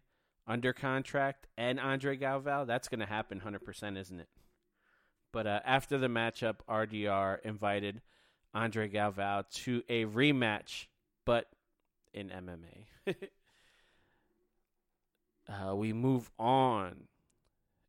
under 0.48 0.72
contract 0.72 1.48
and 1.58 1.80
Andre 1.80 2.16
Galvao, 2.16 2.68
that's 2.68 2.88
going 2.88 3.00
to 3.00 3.08
happen 3.08 3.42
100%, 3.44 3.98
isn't 3.98 4.20
it? 4.20 4.30
But 5.34 5.48
uh, 5.48 5.60
after 5.66 5.98
the 5.98 6.08
matchup, 6.08 6.58
RDR 6.70 7.40
invited 7.44 8.04
Andre 8.54 8.90
Galvao 8.90 9.50
to 9.64 9.82
a 9.90 10.06
rematch, 10.06 10.86
but 11.26 11.48
in 12.14 12.30
MMA. 12.30 13.16
uh, 15.72 15.76
we 15.76 15.94
move 15.94 16.30
on 16.38 17.08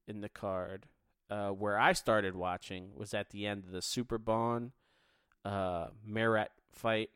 in 0.09 0.23
the 0.23 0.31
card. 0.31 0.87
Uh, 1.29 1.49
where 1.49 1.77
I 1.77 1.93
started 1.93 2.37
watching 2.37 2.91
was 2.95 3.13
at 3.13 3.31
the 3.31 3.47
end 3.47 3.65
of 3.65 3.73
the 3.73 3.81
Superbon 3.81 4.71
uh, 5.45 5.89
Merit 6.05 6.53
fight 6.71 7.11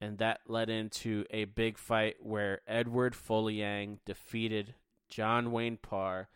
and 0.00 0.18
that 0.18 0.40
led 0.46 0.70
into 0.70 1.24
a 1.30 1.44
big 1.44 1.76
fight 1.76 2.16
where 2.20 2.62
Eduard 2.66 3.14
Folayang 3.14 3.98
defeated 4.06 4.74
John 5.08 5.52
Wayne 5.52 5.76
Parr 5.76 6.28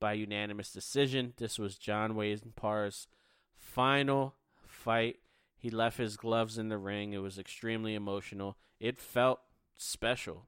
by 0.00 0.14
unanimous 0.14 0.72
decision. 0.72 1.34
This 1.36 1.58
was 1.58 1.76
John 1.76 2.16
Wayne 2.16 2.52
Parr's 2.56 3.06
final 3.54 4.34
fight. 4.66 5.20
He 5.56 5.70
left 5.70 5.98
his 5.98 6.16
gloves 6.16 6.58
in 6.58 6.68
the 6.68 6.78
ring. 6.78 7.12
It 7.12 7.18
was 7.18 7.38
extremely 7.38 7.94
emotional. 7.94 8.56
It 8.80 8.98
felt 8.98 9.40
special. 9.76 10.46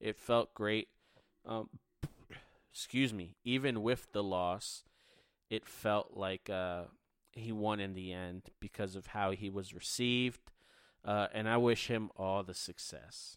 It 0.00 0.16
felt 0.16 0.54
great. 0.54 0.88
Um, 1.46 1.68
excuse 2.72 3.14
me. 3.14 3.36
Even 3.44 3.82
with 3.82 4.08
the 4.12 4.24
loss, 4.24 4.82
it 5.50 5.66
felt 5.66 6.12
like 6.16 6.48
uh, 6.48 6.84
he 7.32 7.52
won 7.52 7.80
in 7.80 7.94
the 7.94 8.12
end 8.12 8.50
because 8.60 8.96
of 8.96 9.08
how 9.08 9.32
he 9.32 9.50
was 9.50 9.74
received 9.74 10.50
uh, 11.04 11.28
and 11.32 11.48
I 11.48 11.56
wish 11.56 11.86
him 11.86 12.10
all 12.16 12.42
the 12.42 12.54
success. 12.54 13.36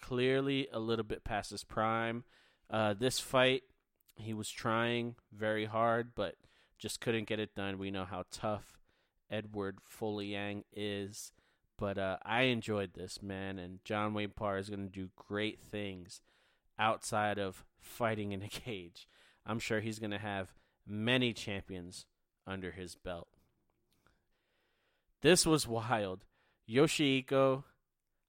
Clearly, 0.00 0.68
a 0.72 0.78
little 0.78 1.04
bit 1.04 1.24
past 1.24 1.50
his 1.50 1.64
prime. 1.64 2.24
Uh, 2.70 2.94
this 2.94 3.18
fight, 3.18 3.62
he 4.14 4.32
was 4.32 4.50
trying 4.50 5.16
very 5.32 5.64
hard, 5.64 6.12
but 6.14 6.36
just 6.78 7.00
couldn't 7.00 7.26
get 7.26 7.40
it 7.40 7.54
done. 7.54 7.78
We 7.78 7.90
know 7.90 8.04
how 8.04 8.24
tough 8.30 8.78
Eduard 9.30 9.78
Folayang 9.82 10.62
is. 10.72 11.32
But 11.78 11.98
uh, 11.98 12.18
I 12.24 12.42
enjoyed 12.42 12.94
this, 12.94 13.20
man, 13.20 13.58
and 13.58 13.80
John 13.84 14.14
Wayne 14.14 14.30
Parr 14.30 14.58
is 14.58 14.70
going 14.70 14.86
to 14.86 14.92
do 14.92 15.10
great 15.14 15.60
things 15.60 16.22
outside 16.78 17.38
of 17.38 17.64
fighting 17.80 18.32
in 18.32 18.42
a 18.42 18.48
cage. 18.48 19.08
I'm 19.44 19.58
sure 19.58 19.80
he's 19.80 19.98
going 19.98 20.12
to 20.12 20.18
have 20.18 20.54
many 20.86 21.32
champions 21.32 22.06
under 22.46 22.70
his 22.72 22.94
belt. 22.94 23.28
This 25.22 25.44
was 25.44 25.66
wild. 25.66 26.24
Yoshihiro 26.68 27.64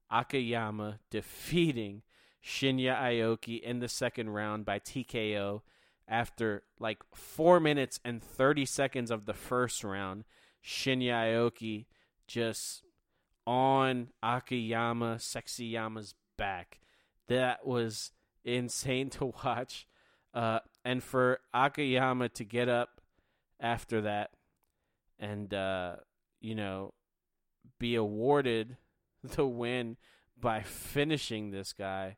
Akiyama 0.10 1.00
defeating 1.10 2.02
Shinya 2.44 2.98
Aoki 2.98 3.62
in 3.62 3.80
the 3.80 3.90
second 3.90 4.30
round 4.30 4.66
by 4.66 4.80
TKO 4.80 5.62
after 6.08 6.64
like 6.80 7.00
four 7.14 7.60
minutes 7.60 8.00
and 8.06 8.24
30 8.24 8.66
seconds 8.66 9.12
of 9.12 9.26
the 9.26 9.34
first 9.34 9.84
round. 9.84 10.24
Shinya 10.64 11.12
Aoki 11.12 11.86
just 12.28 12.84
on 13.46 14.10
Akiyama, 14.24 15.16
Sexyama's 15.20 16.16
back. 16.38 16.80
That 17.28 17.66
was 17.66 18.12
insane 18.44 19.10
to 19.12 19.34
watch. 19.44 19.88
Uh, 20.34 20.60
and 20.86 21.04
for 21.04 21.40
Akiyama 21.54 22.30
to 22.30 22.44
get 22.44 22.70
up 22.70 23.02
after 23.60 24.02
that 24.02 24.32
and, 25.20 25.54
uh, 25.54 25.96
you 26.40 26.56
know, 26.56 26.94
be 27.80 27.96
awarded 27.96 28.78
the 29.24 29.48
win 29.48 29.98
by 30.40 30.62
finishing 30.62 31.52
this 31.52 31.74
guy. 31.74 32.18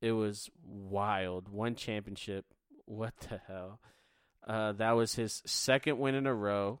It 0.00 0.12
was 0.12 0.50
wild. 0.64 1.48
One 1.48 1.74
championship. 1.74 2.44
What 2.84 3.14
the 3.28 3.40
hell? 3.46 3.80
Uh, 4.46 4.72
that 4.72 4.92
was 4.92 5.14
his 5.14 5.42
second 5.44 5.98
win 5.98 6.14
in 6.14 6.26
a 6.26 6.34
row. 6.34 6.80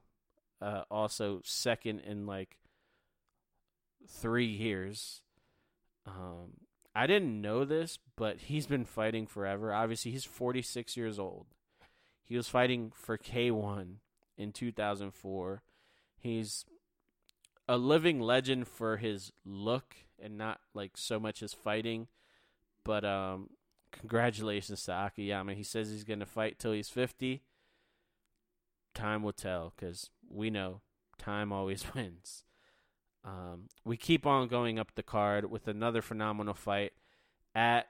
Uh, 0.60 0.82
also, 0.90 1.40
second 1.44 2.00
in 2.00 2.26
like 2.26 2.58
three 4.08 4.46
years. 4.46 5.22
Um, 6.06 6.52
I 6.94 7.06
didn't 7.06 7.40
know 7.40 7.64
this, 7.64 7.98
but 8.16 8.38
he's 8.38 8.66
been 8.66 8.84
fighting 8.84 9.26
forever. 9.26 9.72
Obviously, 9.72 10.10
he's 10.10 10.24
46 10.24 10.96
years 10.96 11.18
old. 11.18 11.46
He 12.24 12.36
was 12.36 12.48
fighting 12.48 12.92
for 12.94 13.16
K1 13.16 13.96
in 14.36 14.52
2004. 14.52 15.62
He's 16.16 16.64
a 17.66 17.76
living 17.76 18.20
legend 18.20 18.66
for 18.68 18.96
his 18.96 19.32
look 19.44 19.96
and 20.18 20.36
not 20.36 20.60
like 20.74 20.96
so 20.96 21.20
much 21.20 21.40
his 21.40 21.54
fighting. 21.54 22.08
But 22.84 23.04
um 23.04 23.50
congratulations 23.92 24.84
to 24.84 24.92
Akiyama. 24.92 25.54
He 25.54 25.62
says 25.62 25.90
he's 25.90 26.04
going 26.04 26.20
to 26.20 26.26
fight 26.26 26.58
till 26.58 26.72
he's 26.72 26.88
50. 26.88 27.42
Time 28.94 29.22
will 29.22 29.32
tell 29.32 29.72
cuz 29.76 30.10
we 30.28 30.50
know 30.50 30.82
time 31.18 31.52
always 31.52 31.84
wins. 31.94 32.44
Um, 33.28 33.64
we 33.84 33.96
keep 33.96 34.26
on 34.26 34.48
going 34.48 34.78
up 34.78 34.94
the 34.94 35.02
card 35.02 35.50
with 35.50 35.68
another 35.68 36.00
phenomenal 36.00 36.54
fight 36.54 36.92
at. 37.54 37.88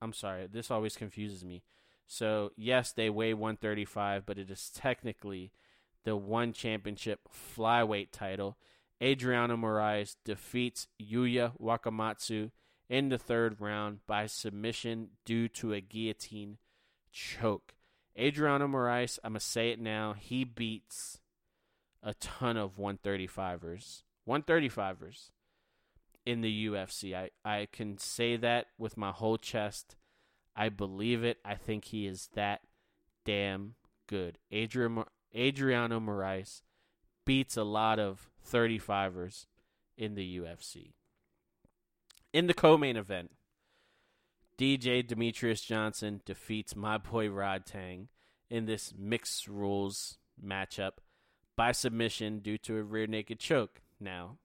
I'm 0.00 0.12
sorry, 0.12 0.46
this 0.46 0.70
always 0.70 0.96
confuses 0.96 1.44
me. 1.44 1.62
So, 2.06 2.50
yes, 2.56 2.92
they 2.92 3.08
weigh 3.08 3.34
135, 3.34 4.26
but 4.26 4.38
it 4.38 4.50
is 4.50 4.70
technically 4.74 5.52
the 6.04 6.16
one 6.16 6.52
championship 6.52 7.20
flyweight 7.32 8.08
title. 8.12 8.58
Adriano 9.02 9.56
Moraes 9.56 10.16
defeats 10.24 10.88
Yuya 11.00 11.58
Wakamatsu 11.60 12.50
in 12.88 13.08
the 13.08 13.18
third 13.18 13.60
round 13.60 14.00
by 14.06 14.26
submission 14.26 15.10
due 15.24 15.48
to 15.48 15.72
a 15.72 15.80
guillotine 15.80 16.58
choke. 17.12 17.74
Adriano 18.18 18.68
Moraes, 18.68 19.18
I'm 19.24 19.32
going 19.32 19.40
to 19.40 19.46
say 19.46 19.70
it 19.70 19.80
now, 19.80 20.14
he 20.18 20.44
beats 20.44 21.21
a 22.02 22.14
ton 22.14 22.56
of 22.56 22.76
135ers. 22.76 24.02
135ers 24.28 25.30
in 26.24 26.40
the 26.40 26.66
UFC. 26.66 27.14
I, 27.14 27.30
I 27.44 27.68
can 27.72 27.98
say 27.98 28.36
that 28.36 28.66
with 28.78 28.96
my 28.96 29.10
whole 29.10 29.38
chest. 29.38 29.96
I 30.54 30.68
believe 30.68 31.24
it. 31.24 31.38
I 31.44 31.54
think 31.54 31.86
he 31.86 32.06
is 32.06 32.28
that 32.34 32.60
damn 33.24 33.74
good. 34.08 34.38
Adrian, 34.50 35.04
Adriano 35.34 36.00
Moraes 36.00 36.62
beats 37.24 37.56
a 37.56 37.64
lot 37.64 37.98
of 37.98 38.30
35ers 38.48 39.46
in 39.96 40.14
the 40.14 40.38
UFC. 40.38 40.92
In 42.32 42.46
the 42.46 42.54
co 42.54 42.76
main 42.76 42.96
event, 42.96 43.30
DJ 44.58 45.06
Demetrious 45.06 45.64
Johnson 45.64 46.20
defeats 46.24 46.76
my 46.76 46.98
boy 46.98 47.28
Rodtang 47.28 48.08
in 48.50 48.66
this 48.66 48.92
mixed 48.96 49.48
rules 49.48 50.18
matchup 50.44 50.92
by 51.56 51.72
submission 51.72 52.38
due 52.38 52.58
to 52.58 52.78
a 52.78 52.82
rear 52.82 53.06
naked 53.06 53.38
choke. 53.38 53.80
Now, 54.00 54.38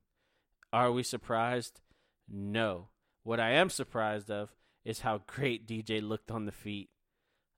are 0.72 0.92
we 0.92 1.04
surprised? 1.04 1.82
No. 2.30 2.90
What 3.24 3.40
I 3.40 3.52
am 3.52 3.70
surprised 3.70 4.30
of 4.30 4.56
is 4.86 5.02
how 5.02 5.22
great 5.28 5.68
DJ 5.68 6.02
looked 6.02 6.32
on 6.32 6.46
the 6.46 6.52
feet 6.52 6.90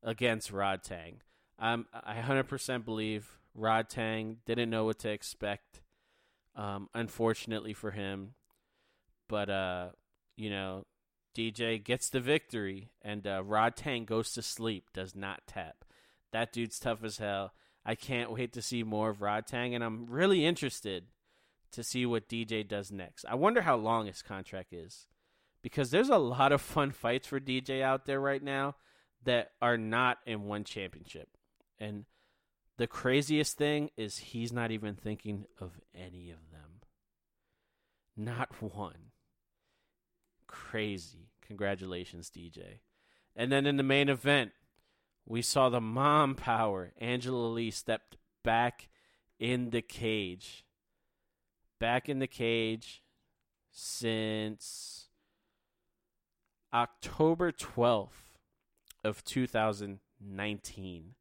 against 0.03 0.51
Rodtang. 0.51 1.15
Um, 1.59 1.87
I 1.93 2.15
100% 2.15 2.85
believe 2.85 3.39
Rodtang 3.57 4.37
didn't 4.45 4.69
know 4.69 4.85
what 4.85 4.99
to 4.99 5.09
expect. 5.09 5.81
Um, 6.55 6.89
unfortunately 6.93 7.73
for 7.73 7.91
him, 7.91 8.33
but 9.29 9.49
uh, 9.49 9.89
you 10.35 10.49
know, 10.49 10.85
DJ 11.37 11.81
gets 11.81 12.09
the 12.09 12.19
victory, 12.19 12.89
and 13.01 13.25
uh, 13.25 13.43
Rodtang 13.43 14.05
goes 14.05 14.33
to 14.33 14.41
sleep, 14.41 14.89
does 14.93 15.15
not 15.15 15.43
tap. 15.47 15.85
That 16.33 16.51
dude's 16.51 16.79
tough 16.79 17.03
as 17.03 17.17
hell. 17.17 17.53
I 17.89 17.95
can't 17.95 18.31
wait 18.31 18.53
to 18.53 18.61
see 18.61 18.83
more 18.83 19.09
of 19.09 19.17
Rodtang, 19.17 19.73
and 19.73 19.83
I'm 19.83 20.05
really 20.05 20.45
interested 20.45 21.05
to 21.71 21.83
see 21.83 22.05
what 22.05 22.29
DJ 22.29 22.67
does 22.67 22.91
next. 22.91 23.25
I 23.27 23.33
wonder 23.33 23.61
how 23.61 23.77
long 23.77 24.05
his 24.05 24.21
contract 24.21 24.73
is 24.73 25.07
because 25.63 25.89
there's 25.89 26.09
a 26.09 26.19
lot 26.19 26.51
of 26.51 26.61
fun 26.61 26.91
fights 26.91 27.25
for 27.25 27.39
DJ 27.39 27.81
out 27.81 28.05
there 28.05 28.19
right 28.19 28.43
now 28.43 28.75
that 29.23 29.53
are 29.59 29.75
not 29.75 30.19
in 30.27 30.43
one 30.43 30.65
championship. 30.65 31.29
And 31.79 32.05
the 32.77 32.85
craziest 32.85 33.57
thing 33.57 33.89
is 33.97 34.19
he's 34.19 34.53
not 34.53 34.69
even 34.69 34.93
thinking 34.93 35.45
of 35.59 35.71
any 35.95 36.29
of 36.29 36.51
them. 36.51 36.81
Not 38.15 38.61
one. 38.61 39.13
Crazy. 40.45 41.31
Congratulations, 41.41 42.29
DJ. 42.29 42.81
And 43.35 43.51
then 43.51 43.65
in 43.65 43.77
the 43.77 43.83
main 43.83 44.09
event, 44.09 44.51
we 45.29 45.41
saw 45.43 45.69
the 45.69 45.79
mom 45.79 46.35
power. 46.35 46.91
Angela 46.99 47.47
Lee 47.47 47.71
stepped 47.71 48.17
back 48.43 48.89
in 49.39 49.69
the 49.69 49.81
cage. 49.81 50.65
Back 51.79 52.09
in 52.09 52.19
the 52.19 52.27
cage 52.27 53.03
since 53.71 55.07
October 56.73 57.51
12th 57.51 58.09
of 59.03 59.23
2019. 59.23 61.15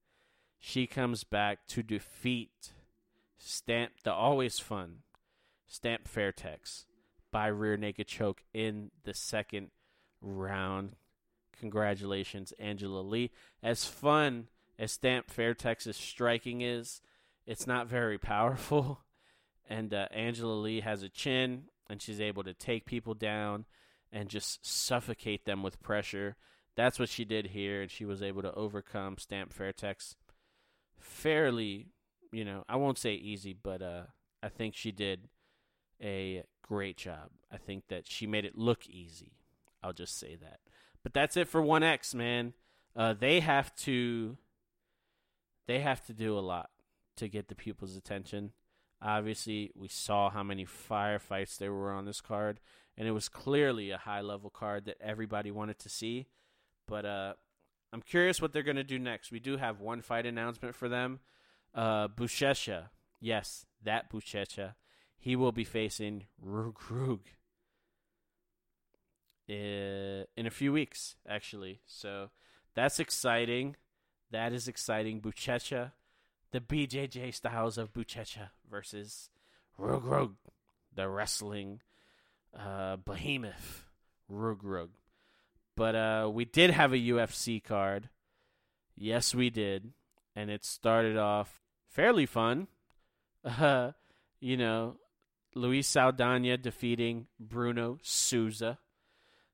She 0.58 0.86
comes 0.86 1.22
back 1.22 1.66
to 1.68 1.82
defeat 1.82 2.72
Stamp 3.36 3.92
the 4.02 4.12
always 4.12 4.58
fun 4.58 5.02
Stamp 5.68 6.08
Fairtex 6.08 6.86
by 7.30 7.46
rear 7.46 7.76
naked 7.76 8.08
choke 8.08 8.42
in 8.52 8.90
the 9.04 9.14
second 9.14 9.70
round. 10.20 10.96
Congratulations, 11.60 12.52
Angela 12.58 13.00
Lee. 13.00 13.30
As 13.62 13.84
fun 13.84 14.48
as 14.78 14.92
Stamp 14.92 15.30
Fairtex's 15.30 15.96
striking 15.96 16.60
is, 16.60 17.00
it's 17.46 17.66
not 17.66 17.88
very 17.88 18.18
powerful. 18.18 19.00
And 19.70 19.92
uh, 19.92 20.06
Angela 20.12 20.54
Lee 20.54 20.80
has 20.80 21.02
a 21.02 21.10
chin, 21.10 21.64
and 21.90 22.00
she's 22.00 22.22
able 22.22 22.42
to 22.44 22.54
take 22.54 22.86
people 22.86 23.12
down 23.12 23.66
and 24.10 24.30
just 24.30 24.64
suffocate 24.64 25.44
them 25.44 25.62
with 25.62 25.82
pressure. 25.82 26.36
That's 26.74 26.98
what 26.98 27.10
she 27.10 27.26
did 27.26 27.48
here, 27.48 27.82
and 27.82 27.90
she 27.90 28.06
was 28.06 28.22
able 28.22 28.40
to 28.40 28.54
overcome 28.54 29.18
Stamp 29.18 29.52
Fairtex 29.52 30.14
fairly, 30.98 31.88
you 32.32 32.44
know, 32.44 32.64
I 32.68 32.76
won't 32.76 32.98
say 32.98 33.14
easy, 33.14 33.52
but 33.52 33.82
uh, 33.82 34.04
I 34.42 34.48
think 34.48 34.74
she 34.74 34.92
did 34.92 35.28
a 36.02 36.44
great 36.62 36.96
job. 36.96 37.30
I 37.52 37.56
think 37.56 37.88
that 37.88 38.06
she 38.06 38.26
made 38.26 38.44
it 38.44 38.56
look 38.56 38.86
easy. 38.86 39.32
I'll 39.82 39.92
just 39.92 40.18
say 40.18 40.36
that. 40.36 40.60
But 41.08 41.14
that's 41.14 41.38
it 41.38 41.48
for 41.48 41.62
1X, 41.62 42.14
man. 42.14 42.52
Uh, 42.94 43.14
they 43.18 43.40
have 43.40 43.74
to 43.76 44.36
they 45.66 45.78
have 45.80 46.04
to 46.04 46.12
do 46.12 46.38
a 46.38 46.40
lot 46.40 46.68
to 47.16 47.28
get 47.28 47.48
the 47.48 47.54
people's 47.54 47.96
attention. 47.96 48.52
Obviously, 49.00 49.70
we 49.74 49.88
saw 49.88 50.28
how 50.28 50.42
many 50.42 50.66
firefights 50.66 51.56
there 51.56 51.72
were 51.72 51.92
on 51.92 52.04
this 52.04 52.20
card, 52.20 52.60
and 52.94 53.08
it 53.08 53.12
was 53.12 53.30
clearly 53.30 53.90
a 53.90 53.96
high 53.96 54.20
level 54.20 54.50
card 54.50 54.84
that 54.84 54.98
everybody 55.00 55.50
wanted 55.50 55.78
to 55.78 55.88
see. 55.88 56.26
But 56.86 57.06
uh, 57.06 57.32
I'm 57.90 58.02
curious 58.02 58.42
what 58.42 58.52
they're 58.52 58.62
going 58.62 58.76
to 58.76 58.84
do 58.84 58.98
next. 58.98 59.32
We 59.32 59.40
do 59.40 59.56
have 59.56 59.80
one 59.80 60.02
fight 60.02 60.26
announcement 60.26 60.74
for 60.74 60.90
them. 60.90 61.20
Uh, 61.74 62.08
yes, 63.18 63.64
that 63.82 64.12
Buchecha, 64.12 64.74
he 65.16 65.36
will 65.36 65.52
be 65.52 65.64
facing 65.64 66.26
Rug 66.38 66.78
in 69.48 70.46
a 70.46 70.50
few 70.50 70.72
weeks, 70.72 71.16
actually. 71.28 71.80
So 71.86 72.30
that's 72.74 73.00
exciting. 73.00 73.76
That 74.30 74.52
is 74.52 74.68
exciting. 74.68 75.20
Buchecha, 75.20 75.92
the 76.52 76.60
BJJ 76.60 77.34
styles 77.34 77.78
of 77.78 77.92
Buchecha 77.92 78.50
versus 78.70 79.30
Rug 79.78 80.34
the 80.94 81.08
wrestling 81.08 81.80
uh, 82.58 82.96
behemoth 82.96 83.84
Rug 84.28 84.64
but 85.76 85.94
uh, 85.94 86.28
we 86.30 86.44
did 86.44 86.70
have 86.70 86.92
a 86.92 86.98
UFC 86.98 87.62
card. 87.62 88.08
Yes, 88.96 89.32
we 89.32 89.48
did. 89.48 89.92
And 90.34 90.50
it 90.50 90.64
started 90.64 91.16
off 91.16 91.62
fairly 91.88 92.26
fun. 92.26 92.66
Uh, 93.44 93.92
you 94.40 94.56
know, 94.56 94.96
Luis 95.54 95.86
Saldana 95.86 96.56
defeating 96.56 97.28
Bruno 97.38 97.98
Souza. 98.02 98.78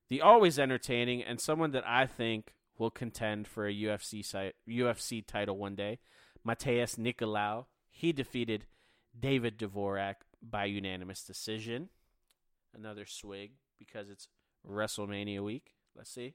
The 0.09 0.21
always 0.21 0.59
entertaining 0.59 1.23
and 1.23 1.39
someone 1.39 1.71
that 1.71 1.87
I 1.87 2.05
think 2.05 2.53
will 2.77 2.91
contend 2.91 3.47
for 3.47 3.67
a 3.67 3.73
UFC 3.73 4.23
site, 4.23 4.55
UFC 4.67 5.25
title 5.25 5.57
one 5.57 5.75
day. 5.75 5.99
Matheus 6.45 6.97
Nicolau. 6.97 7.65
He 7.89 8.11
defeated 8.11 8.65
David 9.17 9.57
Dvorak 9.57 10.15
by 10.41 10.65
unanimous 10.65 11.23
decision. 11.23 11.89
Another 12.73 13.05
swig 13.05 13.53
because 13.79 14.09
it's 14.09 14.27
WrestleMania 14.69 15.41
week. 15.41 15.75
Let's 15.95 16.11
see. 16.11 16.33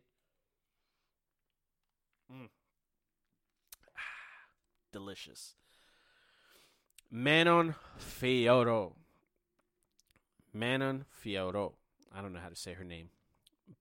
Mm. 2.32 2.48
Delicious. 4.92 5.54
Manon 7.10 7.74
Fiorot. 7.98 8.94
Manon 10.52 11.04
Fiorot. 11.24 11.72
I 12.12 12.22
don't 12.22 12.32
know 12.32 12.40
how 12.40 12.48
to 12.48 12.56
say 12.56 12.72
her 12.72 12.84
name. 12.84 13.10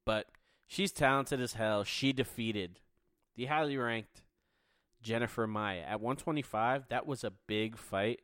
But 0.05 0.27
she's 0.67 0.91
talented 0.91 1.41
as 1.41 1.53
hell. 1.53 1.83
She 1.83 2.13
defeated 2.13 2.79
the 3.35 3.45
highly 3.45 3.77
ranked 3.77 4.21
Jennifer 5.01 5.47
Maia 5.47 5.81
at 5.81 6.01
125. 6.01 6.85
That 6.89 7.05
was 7.05 7.23
a 7.23 7.33
big 7.47 7.77
fight. 7.77 8.21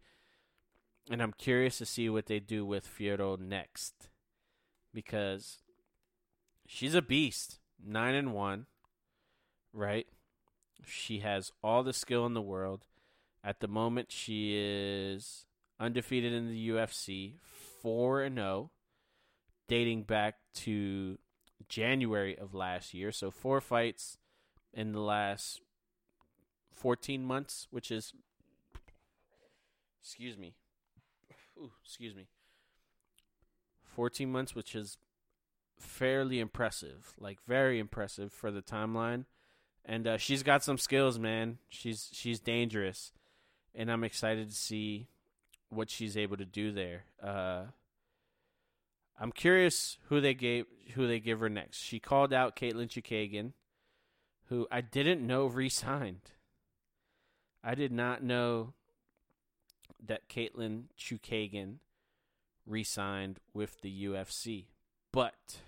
And 1.10 1.22
I'm 1.22 1.34
curious 1.34 1.78
to 1.78 1.86
see 1.86 2.10
what 2.10 2.26
they 2.26 2.40
do 2.40 2.66
with 2.66 2.88
Fiorot 2.88 3.40
next. 3.40 4.10
because 4.94 5.60
she's 6.66 6.96
a 6.96 7.02
beast. 7.02 7.60
Nine 7.86 8.16
and 8.16 8.34
one, 8.34 8.66
right? 9.74 10.08
She 10.86 11.20
has 11.20 11.52
all 11.62 11.84
the 11.84 11.94
skill 11.94 12.26
in 12.26 12.34
the 12.34 12.42
world. 12.42 12.86
At 13.44 13.60
the 13.60 13.68
moment, 13.68 14.12
she 14.12 14.54
is 14.56 15.46
undefeated 15.80 16.34
in 16.34 16.48
the 16.48 16.70
UFC, 16.70 17.34
four 17.82 18.22
and 18.22 18.38
zero, 18.38 18.48
oh, 18.48 18.72
dating 19.68 20.04
back 20.04 20.36
to 20.56 21.20
January 21.68 22.38
of 22.38 22.54
last 22.54 22.94
year. 22.94 23.12
So 23.12 23.32
four 23.32 23.62
fights 23.62 24.18
in 24.74 24.92
the 24.92 25.00
last 25.00 25.62
fourteen 26.72 27.24
months, 27.24 27.68
which 27.72 27.92
is, 27.92 28.14
excuse 30.02 30.38
me, 30.38 30.54
Ooh, 31.58 31.72
excuse 31.84 32.14
me, 32.16 32.28
fourteen 33.84 34.32
months, 34.32 34.54
which 34.54 34.76
is 34.76 34.98
fairly 35.80 36.40
impressive, 36.40 37.14
like 37.20 37.40
very 37.48 37.80
impressive 37.80 38.32
for 38.32 38.52
the 38.52 38.62
timeline. 38.62 39.26
And 39.86 40.08
uh, 40.08 40.18
she's 40.18 40.42
got 40.44 40.64
some 40.64 40.78
skills, 40.78 41.20
man. 41.20 41.60
She's 41.70 42.10
she's 42.12 42.40
dangerous, 42.40 43.12
and 43.74 43.92
I'm 43.92 44.04
excited 44.04 44.50
to 44.50 44.56
see 44.56 45.08
what 45.70 45.90
she's 45.90 46.18
able 46.18 46.38
to 46.38 46.46
do 46.46 46.72
there. 46.72 47.04
Uh, 47.22 47.66
I'm 49.20 49.32
curious 49.32 49.98
who 50.10 50.20
they 50.20 50.34
gave 50.34 50.66
who 50.94 51.08
they 51.08 51.20
give 51.20 51.40
her 51.40 51.50
next. 51.50 51.80
She 51.80 52.00
called 52.00 52.34
out 52.34 52.56
Katlyn 52.56 52.88
Chookagian, 52.88 53.54
who 54.48 54.68
I 54.72 54.82
didn't 54.82 55.26
know 55.26 55.46
re-signed. 55.48 56.32
I 57.64 57.76
did 57.76 57.92
not 57.92 58.24
know 58.24 58.74
that 60.06 60.30
Katlyn 60.30 60.84
Chookagian 61.00 61.76
re-signed 62.68 63.40
with 63.54 63.82
the 63.82 64.06
UFC, 64.06 64.66
but 65.12 65.60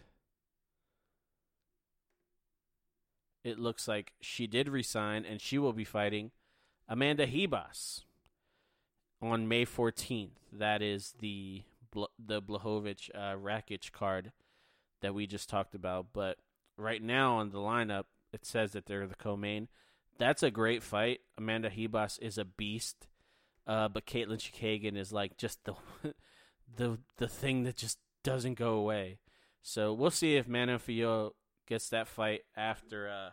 it 3.43 3.57
looks 3.57 3.87
like 3.87 4.13
she 4.19 4.45
did 4.45 4.69
resign 4.69 5.25
and 5.25 5.41
she 5.41 5.57
will 5.57 5.73
be 5.73 5.85
fighting 5.85 6.31
Amanda 6.87 7.25
Ribas 7.25 8.03
on 9.21 9.47
May 9.47 9.65
14th. 9.65 10.31
That 10.51 10.81
is 10.81 11.15
the 11.19 11.63
the 11.93 12.41
Blachowicz 12.41 13.09
uh, 13.13 13.35
Rakic 13.37 13.91
card 13.91 14.31
that 15.01 15.13
we 15.13 15.27
just 15.27 15.49
talked 15.49 15.75
about. 15.75 16.07
But 16.13 16.37
right 16.77 17.01
now 17.01 17.37
on 17.37 17.51
the 17.51 17.59
lineup, 17.59 18.05
it 18.33 18.45
says 18.45 18.71
that 18.73 18.85
they're 18.85 19.07
the 19.07 19.15
co-main. 19.15 19.67
That's 20.17 20.43
a 20.43 20.51
great 20.51 20.83
fight. 20.83 21.19
Amanda 21.37 21.69
Ribas 21.69 22.19
is 22.21 22.37
a 22.37 22.45
beast, 22.45 23.07
uh, 23.65 23.87
but 23.87 24.05
Katlyn 24.05 24.37
Chookagian 24.37 24.97
is 24.97 25.13
like 25.13 25.37
just 25.37 25.63
the 25.65 25.75
the 26.75 26.97
the 27.17 27.27
thing 27.27 27.63
that 27.63 27.75
just 27.75 27.99
doesn't 28.23 28.55
go 28.55 28.73
away. 28.73 29.19
So 29.61 29.93
we'll 29.93 30.11
see 30.11 30.35
if 30.35 30.47
Manafio 30.47 31.31
gets 31.67 31.89
that 31.89 32.07
fight 32.07 32.41
after 32.55 33.09
uh, 33.09 33.29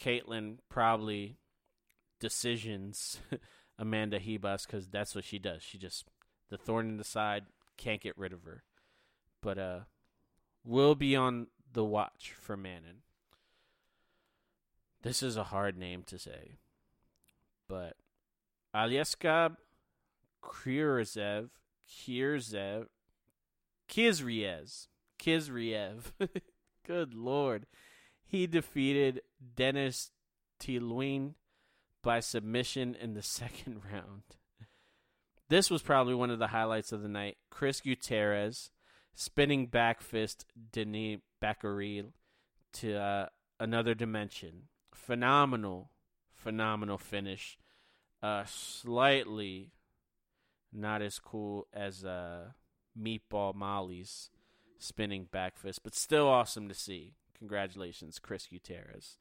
Katlyn 0.00 0.58
probably 0.68 1.36
decisions 2.18 3.20
Amanda 3.78 4.18
Ribas 4.18 4.66
because 4.66 4.88
that's 4.88 5.14
what 5.14 5.24
she 5.24 5.38
does. 5.38 5.62
She 5.62 5.78
just 5.78 6.06
the 6.50 6.58
thorn 6.58 6.88
in 6.88 6.96
the 6.96 7.04
side 7.04 7.44
can't 7.76 8.00
get 8.00 8.16
rid 8.16 8.32
of 8.32 8.44
her. 8.44 8.62
But 9.42 9.58
uh, 9.58 9.80
we'll 10.64 10.94
be 10.94 11.14
on 11.16 11.48
the 11.72 11.84
watch 11.84 12.34
for 12.38 12.56
Manon. 12.56 13.02
This 15.02 15.22
is 15.22 15.36
a 15.36 15.44
hard 15.44 15.76
name 15.76 16.02
to 16.06 16.18
say, 16.18 16.58
but 17.68 17.96
Aliaskhab 18.74 19.56
Kirzev 20.42 21.50
Kirzev 21.88 22.86
Khizriev 23.88 24.88
Khizriev 25.18 26.12
Good 26.86 27.14
lord. 27.14 27.66
He 28.24 28.46
defeated 28.46 29.22
Dennis 29.54 30.10
Tiulione 30.60 31.34
by 32.02 32.20
submission 32.20 32.94
in 32.94 33.14
the 33.14 33.22
second 33.22 33.82
round. 33.92 34.22
This 35.48 35.70
was 35.70 35.82
probably 35.82 36.14
one 36.14 36.30
of 36.30 36.38
the 36.38 36.48
highlights 36.48 36.92
of 36.92 37.02
the 37.02 37.08
night. 37.08 37.36
Chris 37.50 37.80
Gutierrez 37.80 38.70
spinning 39.14 39.66
back 39.66 40.00
fist 40.00 40.44
Denis 40.72 41.20
Backarile 41.42 42.12
to 42.74 42.96
uh, 42.96 43.26
another 43.60 43.94
dimension. 43.94 44.62
Phenomenal, 44.92 45.90
phenomenal 46.34 46.98
finish. 46.98 47.58
Uh, 48.22 48.44
slightly 48.46 49.70
not 50.72 51.00
as 51.00 51.18
cool 51.18 51.66
as 51.72 52.04
uh, 52.04 52.50
Meatball 52.98 53.54
Molly's 53.54 54.30
spinning 54.78 55.26
back 55.30 55.56
fist, 55.56 55.82
but 55.82 55.94
still 55.94 56.28
awesome 56.28 56.68
to 56.68 56.74
see. 56.74 57.14
Congratulations, 57.38 58.18
Chris 58.18 58.46
Gutierrez. 58.46 59.18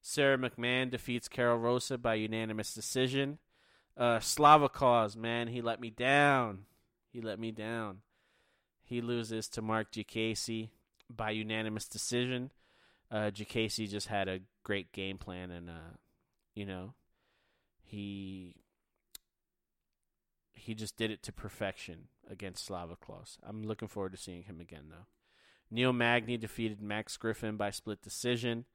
Sarah 0.00 0.38
McMahon 0.38 0.90
defeats 0.90 1.28
Karol 1.28 1.58
Rosa 1.58 1.96
by 1.96 2.14
unanimous 2.14 2.74
decision. 2.74 3.38
Uh, 3.96 4.18
Slavikov, 4.18 5.16
man, 5.16 5.48
he 5.48 5.60
let 5.60 5.80
me 5.80 5.90
down. 5.90 6.64
He 7.10 7.20
let 7.20 7.38
me 7.38 7.50
down. 7.50 7.98
He 8.82 9.00
loses 9.00 9.48
to 9.50 9.62
Mark 9.62 9.92
Diakiese 9.92 10.70
by 11.10 11.30
unanimous 11.30 11.86
decision. 11.86 12.50
Uh, 13.10 13.30
Diakiese 13.30 13.90
just 13.90 14.08
had 14.08 14.28
a 14.28 14.40
great 14.64 14.92
game 14.92 15.18
plan, 15.18 15.50
and 15.50 15.68
uh, 15.68 15.96
you 16.54 16.64
know, 16.64 16.94
he 17.82 18.56
he 20.54 20.74
just 20.74 20.96
did 20.96 21.10
it 21.10 21.22
to 21.24 21.32
perfection 21.32 22.08
against 22.30 22.68
Slavikov. 22.68 23.36
I'm 23.42 23.62
looking 23.64 23.88
forward 23.88 24.12
to 24.12 24.18
seeing 24.18 24.44
him 24.44 24.60
again, 24.60 24.84
though. 24.90 25.06
Neil 25.70 25.92
Magny 25.92 26.36
defeated 26.36 26.80
Max 26.80 27.16
Griffin 27.16 27.56
by 27.56 27.70
split 27.70 28.00
decision. 28.00 28.66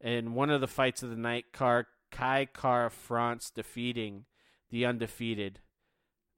In 0.00 0.34
one 0.34 0.50
of 0.50 0.60
the 0.60 0.68
fights 0.68 1.02
of 1.02 1.10
the 1.10 1.16
night, 1.16 1.52
Car- 1.52 1.88
Kai 2.10 2.46
Kara-France 2.46 3.50
defeating 3.50 4.24
the 4.70 4.84
undefeated 4.84 5.60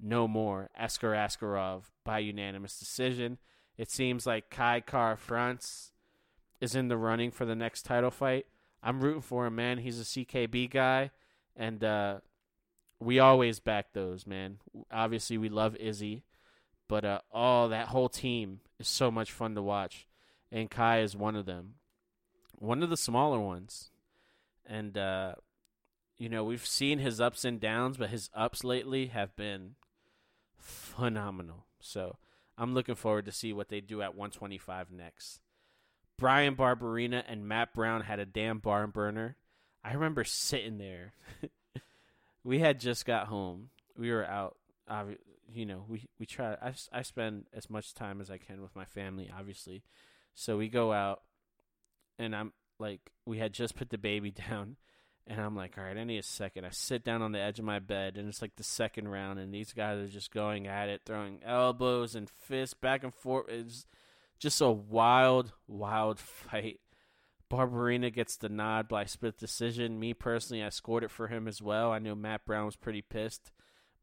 no 0.02 0.26
more 0.26 0.70
Askar 0.78 1.12
Askarov 1.12 1.84
by 2.04 2.18
unanimous 2.20 2.78
decision. 2.78 3.38
It 3.76 3.90
seems 3.90 4.26
like 4.26 4.50
Kai 4.50 4.80
Kara-France 4.80 5.92
is 6.60 6.74
in 6.74 6.88
the 6.88 6.96
running 6.96 7.30
for 7.30 7.44
the 7.44 7.54
next 7.54 7.82
title 7.82 8.10
fight. 8.10 8.46
I'm 8.82 9.00
rooting 9.00 9.22
for 9.22 9.46
him, 9.46 9.56
man. 9.56 9.78
He's 9.78 10.00
a 10.00 10.04
CKB 10.04 10.70
guy, 10.70 11.10
and 11.56 11.82
uh, 11.84 12.20
we 12.98 13.18
always 13.18 13.60
back 13.60 13.92
those, 13.92 14.26
man. 14.26 14.58
Obviously, 14.90 15.38
we 15.38 15.48
love 15.48 15.76
Izzy, 15.76 16.24
but 16.88 17.04
uh, 17.04 17.20
oh, 17.32 17.68
that 17.68 17.88
whole 17.88 18.08
team 18.08 18.60
is 18.78 18.88
so 18.88 19.10
much 19.10 19.32
fun 19.32 19.54
to 19.54 19.62
watch, 19.62 20.06
and 20.50 20.70
Kai 20.70 21.00
is 21.00 21.16
one 21.16 21.36
of 21.36 21.46
them, 21.46 21.74
one 22.58 22.82
of 22.82 22.90
the 22.90 22.96
smaller 22.96 23.38
ones, 23.38 23.90
and 24.66 24.96
uh, 24.96 25.34
you 26.20 26.28
know, 26.28 26.44
we've 26.44 26.66
seen 26.66 26.98
his 26.98 27.18
ups 27.18 27.46
and 27.46 27.58
downs, 27.58 27.96
but 27.96 28.10
his 28.10 28.28
ups 28.34 28.62
lately 28.62 29.06
have 29.06 29.34
been 29.36 29.76
phenomenal. 30.58 31.64
So 31.80 32.18
I'm 32.58 32.74
looking 32.74 32.94
forward 32.94 33.24
to 33.24 33.32
see 33.32 33.54
what 33.54 33.70
they 33.70 33.80
do 33.80 34.02
at 34.02 34.14
125 34.14 34.90
next. 34.92 35.40
Bryan 36.18 36.56
Barberena 36.56 37.24
and 37.26 37.48
Matt 37.48 37.72
Brown 37.72 38.02
had 38.02 38.18
a 38.18 38.26
damn 38.26 38.58
barn 38.58 38.90
burner. 38.90 39.36
I 39.82 39.94
remember 39.94 40.22
sitting 40.24 40.76
there. 40.76 41.14
we 42.44 42.58
had 42.58 42.80
just 42.80 43.06
got 43.06 43.28
home. 43.28 43.70
We 43.96 44.12
were 44.12 44.26
out. 44.26 44.58
You 45.50 45.64
know, 45.64 45.86
we 45.88 46.06
we 46.18 46.26
try. 46.26 46.52
I 46.60 46.74
I 46.92 47.00
spend 47.00 47.46
as 47.54 47.70
much 47.70 47.94
time 47.94 48.20
as 48.20 48.30
I 48.30 48.36
can 48.36 48.60
with 48.60 48.76
my 48.76 48.84
family, 48.84 49.30
obviously. 49.34 49.84
So 50.34 50.58
we 50.58 50.68
go 50.68 50.92
out, 50.92 51.22
and 52.18 52.36
I'm 52.36 52.52
like, 52.78 53.00
we 53.24 53.38
had 53.38 53.54
just 53.54 53.74
put 53.74 53.88
the 53.88 53.96
baby 53.96 54.30
down, 54.50 54.76
and 55.30 55.40
I'm 55.40 55.54
like, 55.54 55.78
all 55.78 55.84
right, 55.84 55.96
I 55.96 56.02
need 56.02 56.18
a 56.18 56.24
second. 56.24 56.64
I 56.64 56.70
sit 56.70 57.04
down 57.04 57.22
on 57.22 57.30
the 57.30 57.38
edge 57.38 57.60
of 57.60 57.64
my 57.64 57.78
bed, 57.78 58.16
and 58.16 58.28
it's 58.28 58.42
like 58.42 58.56
the 58.56 58.64
second 58.64 59.06
round, 59.06 59.38
and 59.38 59.54
these 59.54 59.72
guys 59.72 59.98
are 59.98 60.08
just 60.08 60.32
going 60.32 60.66
at 60.66 60.88
it, 60.88 61.02
throwing 61.06 61.38
elbows 61.44 62.16
and 62.16 62.28
fists 62.28 62.74
back 62.74 63.04
and 63.04 63.14
forth. 63.14 63.48
It's 63.48 63.86
just 64.40 64.60
a 64.60 64.68
wild, 64.68 65.52
wild 65.68 66.18
fight. 66.18 66.80
Barberena 67.48 68.12
gets 68.12 68.36
the 68.36 68.48
nod 68.48 68.88
by 68.88 69.04
split 69.04 69.38
decision. 69.38 70.00
Me 70.00 70.14
personally, 70.14 70.64
I 70.64 70.68
scored 70.70 71.04
it 71.04 71.12
for 71.12 71.28
him 71.28 71.46
as 71.46 71.62
well. 71.62 71.92
I 71.92 72.00
knew 72.00 72.16
Matt 72.16 72.44
Brown 72.44 72.66
was 72.66 72.76
pretty 72.76 73.02
pissed, 73.02 73.52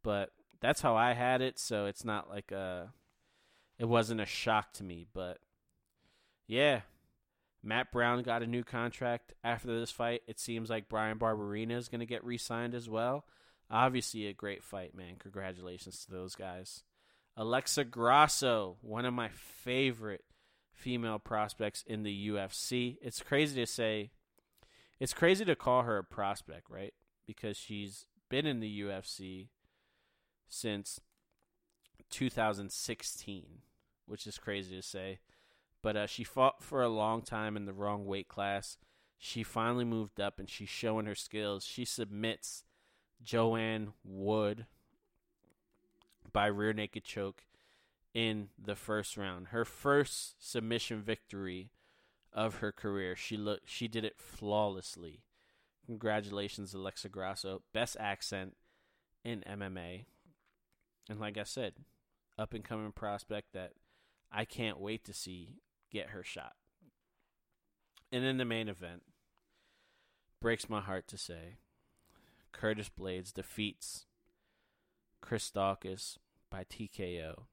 but 0.04 0.30
that's 0.62 0.82
how 0.82 0.96
I 0.96 1.12
had 1.12 1.42
it, 1.42 1.60
so 1.60 1.88
it's 1.88 2.06
not 2.06 2.30
like 2.30 2.54
a. 2.54 2.94
It 3.78 3.86
wasn't 3.86 4.22
a 4.22 4.26
shock 4.26 4.72
to 4.74 4.84
me, 4.84 5.06
but 5.14 5.40
yeah, 6.48 6.82
Matt 7.64 7.92
Brown 7.92 8.22
got 8.24 8.44
a 8.44 8.48
new 8.48 8.64
contract 8.64 9.34
after 9.44 9.80
this 9.80 9.92
fight. 9.92 10.22
It 10.28 10.40
seems 10.40 10.70
like 10.70 10.90
Bryan 10.90 11.20
Barberena 11.20 11.76
is 11.76 11.90
going 11.90 12.00
to 12.00 12.06
get 12.06 12.24
re 12.24 12.38
signed 12.38 12.74
as 12.76 12.90
well. 12.90 13.26
Obviously, 13.70 14.28
a 14.28 14.34
great 14.34 14.64
fight, 14.64 14.96
man. 14.96 15.16
Congratulations 15.20 16.06
to 16.06 16.12
those 16.12 16.36
guys. 16.36 16.84
Alexa 17.36 17.84
Grasso, 17.84 18.78
one 18.82 19.06
of 19.06 19.14
my 19.14 19.30
favorite 19.30 20.24
female 20.74 21.20
prospects 21.20 21.84
in 21.86 22.04
the 22.04 22.30
UFC. 22.30 22.98
It's 23.02 23.22
crazy 23.22 23.60
to 23.60 23.68
say, 23.68 24.12
it's 25.00 25.14
crazy 25.14 25.44
to 25.46 25.56
call 25.56 25.84
her 25.84 25.98
a 25.98 26.04
prospect, 26.04 26.70
right? 26.70 26.94
Because 27.26 27.58
she's 27.58 28.06
been 28.30 28.46
in 28.46 28.60
the 28.60 28.82
UFC 28.82 29.50
since 30.48 31.00
2016. 32.10 33.62
which 34.06 34.26
is 34.26 34.38
crazy 34.38 34.76
to 34.76 34.82
say. 34.82 35.20
But 35.82 35.96
uh, 35.96 36.08
she 36.08 36.24
fought 36.24 36.64
for 36.64 36.82
a 36.82 36.90
long 36.90 37.22
time 37.22 37.56
in 37.56 37.66
the 37.66 37.74
wrong 37.74 38.06
weight 38.06 38.28
class. 38.28 38.78
She 39.18 39.44
finally 39.44 39.86
moved 39.86 40.20
up 40.20 40.40
and 40.40 40.50
she's 40.50 40.70
showing 40.70 41.06
her 41.06 41.16
skills. 41.16 41.66
She 41.66 41.86
submits 41.86 42.64
Joanne 43.24 43.94
Wood 44.04 44.66
by 46.32 46.48
rear 46.48 46.74
naked 46.74 47.04
choke 47.04 47.46
in 48.14 48.50
the 48.58 48.76
first 48.76 49.18
round. 49.18 49.48
Her 49.48 49.66
first 49.66 50.36
submission 50.40 51.02
victory 51.02 51.72
of 52.34 52.56
her 52.56 52.72
career. 52.72 53.16
She 53.16 53.38
look 53.38 53.62
she 53.66 53.88
did 53.88 54.06
it 54.06 54.20
flawlessly. 54.20 55.24
Congratulations, 55.86 56.74
Alexa 56.74 57.10
Grasso. 57.10 57.64
Best 57.74 57.96
accent 58.00 58.56
in 59.24 59.44
MMA. 59.50 60.06
And 61.10 61.20
like 61.20 61.38
I 61.38 61.44
said, 61.44 61.74
up 62.38 62.54
and 62.54 62.64
coming 62.64 62.92
prospect 62.92 63.54
that 63.54 63.72
I 64.32 64.46
can't 64.46 64.80
wait 64.80 65.06
to 65.06 65.14
see 65.14 65.56
get 65.92 66.10
her 66.10 66.24
shot. 66.24 66.54
And 68.12 68.24
in 68.24 68.38
the 68.38 68.46
main 68.46 68.70
event, 68.70 69.04
breaks 70.42 70.70
my 70.70 70.82
heart 70.82 71.08
to 71.10 71.18
say, 71.18 71.58
Curtis 72.52 72.90
Blaydes 72.90 73.34
defeats 73.34 74.06
Chris 75.22 75.52
Daukaus 75.52 76.18
by 76.50 76.64
TKO 76.64 77.44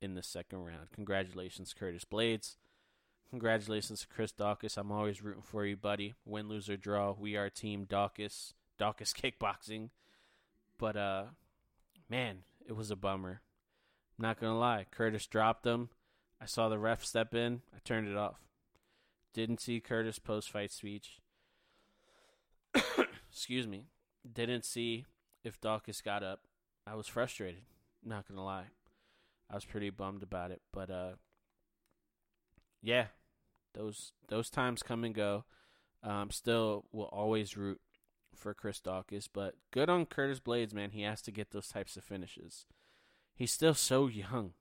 in 0.00 0.14
the 0.14 0.22
second 0.22 0.64
round. 0.64 0.90
Congratulations, 0.94 1.74
Curtis 1.76 2.04
Blaydes. 2.04 2.56
Congratulations 3.30 4.02
to 4.02 4.08
Chris 4.08 4.32
Daukaus. 4.32 4.76
I'm 4.76 4.92
always 4.92 5.22
rooting 5.22 5.42
for 5.42 5.64
you, 5.64 5.76
buddy. 5.76 6.14
Win, 6.24 6.48
lose, 6.48 6.68
or 6.70 6.76
draw. 6.76 7.12
We 7.18 7.36
are 7.36 7.50
Team 7.50 7.86
Daukaus. 7.86 8.52
Daukaus 8.78 9.14
Kickboxing. 9.14 9.90
But, 10.78 10.96
uh, 10.96 11.24
man, 12.08 12.38
it 12.68 12.76
was 12.76 12.90
a 12.90 12.96
bummer. 12.96 13.40
Not 14.18 14.40
going 14.40 14.52
to 14.52 14.58
lie. 14.58 14.86
Curtis 14.90 15.26
dropped 15.26 15.66
him. 15.66 15.90
I 16.40 16.46
saw 16.46 16.68
the 16.68 16.78
ref 16.78 17.04
step 17.04 17.34
in. 17.34 17.62
I 17.74 17.78
turned 17.84 18.08
it 18.08 18.16
off. 18.16 18.40
Didn't 19.32 19.60
see 19.60 19.80
Curtis 19.80 20.18
post 20.18 20.50
fight 20.50 20.70
speech. 20.70 21.18
Excuse 23.30 23.66
me. 23.66 23.86
Didn't 24.30 24.64
see 24.64 25.04
if 25.44 25.60
Daukaus 25.60 26.02
got 26.02 26.22
up. 26.22 26.40
I 26.86 26.94
was 26.94 27.06
frustrated. 27.06 27.62
Not 28.04 28.28
gonna 28.28 28.44
lie. 28.44 28.66
I 29.50 29.54
was 29.54 29.64
pretty 29.64 29.90
bummed 29.90 30.22
about 30.22 30.50
it. 30.50 30.62
But 30.72 30.90
uh 30.90 31.12
yeah. 32.82 33.06
Those 33.74 34.12
those 34.28 34.50
times 34.50 34.82
come 34.82 35.04
and 35.04 35.14
go. 35.14 35.44
Um 36.02 36.30
still 36.30 36.84
will 36.92 37.04
always 37.12 37.56
root 37.56 37.80
for 38.34 38.54
Chris 38.54 38.80
Daukaus, 38.80 39.28
but 39.32 39.54
good 39.70 39.88
on 39.88 40.06
Curtis 40.06 40.40
Blaydes, 40.40 40.74
man. 40.74 40.90
He 40.90 41.02
has 41.02 41.22
to 41.22 41.30
get 41.30 41.50
those 41.50 41.68
types 41.68 41.96
of 41.96 42.04
finishes. 42.04 42.66
He's 43.34 43.52
still 43.52 43.74
so 43.74 44.06
young 44.06 44.52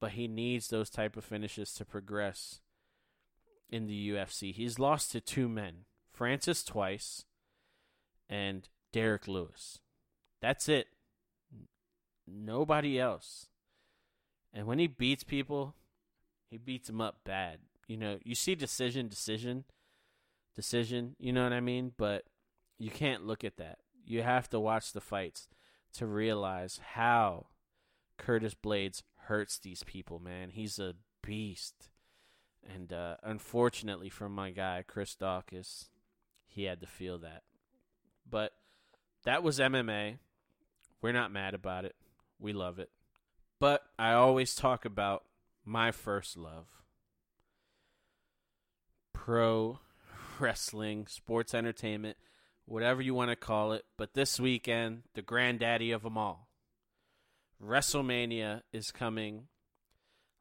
but 0.00 0.12
he 0.12 0.28
needs 0.28 0.68
those 0.68 0.90
type 0.90 1.16
of 1.16 1.24
finishes 1.24 1.72
to 1.74 1.84
progress 1.84 2.60
in 3.68 3.86
the 3.86 4.10
UFC. 4.10 4.52
He's 4.52 4.78
lost 4.78 5.12
to 5.12 5.20
two 5.20 5.48
men, 5.48 5.84
Francis 6.12 6.62
twice 6.62 7.24
and 8.28 8.68
Derrick 8.92 9.26
Lewis. 9.26 9.80
That's 10.40 10.68
it. 10.68 10.88
Nobody 12.26 12.98
else. 12.98 13.46
And 14.52 14.66
when 14.66 14.78
he 14.78 14.86
beats 14.86 15.24
people, 15.24 15.74
he 16.50 16.58
beats 16.58 16.88
them 16.88 17.00
up 17.00 17.18
bad. 17.24 17.58
You 17.86 17.96
know, 17.96 18.18
you 18.24 18.34
see 18.34 18.54
decision, 18.54 19.08
decision, 19.08 19.64
decision, 20.54 21.14
you 21.18 21.32
know 21.32 21.44
what 21.44 21.52
I 21.52 21.60
mean? 21.60 21.92
But 21.96 22.24
you 22.78 22.90
can't 22.90 23.26
look 23.26 23.44
at 23.44 23.56
that. 23.58 23.78
You 24.04 24.22
have 24.22 24.48
to 24.50 24.60
watch 24.60 24.92
the 24.92 25.00
fights 25.00 25.48
to 25.94 26.06
realize 26.06 26.80
how 26.94 27.46
Curtis 28.18 28.54
Blaydes 28.54 29.02
hurts 29.26 29.58
these 29.58 29.82
people, 29.82 30.18
man. 30.18 30.50
He's 30.50 30.78
a 30.78 30.94
beast. 31.22 31.90
And 32.74 32.92
uh, 32.92 33.16
unfortunately 33.22 34.08
for 34.08 34.28
my 34.28 34.50
guy, 34.50 34.84
Chris 34.86 35.16
Daukaus, 35.20 35.86
he 36.46 36.64
had 36.64 36.80
to 36.80 36.86
feel 36.86 37.18
that. 37.18 37.42
But 38.28 38.52
that 39.24 39.42
was 39.42 39.58
MMA. 39.58 40.18
We're 41.00 41.12
not 41.12 41.32
mad 41.32 41.54
about 41.54 41.84
it. 41.84 41.94
We 42.40 42.52
love 42.52 42.78
it. 42.78 42.90
But 43.60 43.82
I 43.98 44.12
always 44.12 44.54
talk 44.54 44.84
about 44.84 45.24
my 45.64 45.92
first 45.92 46.36
love 46.36 46.66
pro 49.12 49.80
wrestling, 50.38 51.06
sports 51.08 51.54
entertainment, 51.54 52.16
whatever 52.64 53.02
you 53.02 53.14
want 53.14 53.30
to 53.30 53.36
call 53.36 53.72
it. 53.72 53.84
But 53.96 54.14
this 54.14 54.38
weekend, 54.38 55.02
the 55.14 55.22
granddaddy 55.22 55.92
of 55.92 56.02
them 56.02 56.18
all 56.18 56.45
WrestleMania 57.62 58.62
is 58.72 58.90
coming 58.90 59.48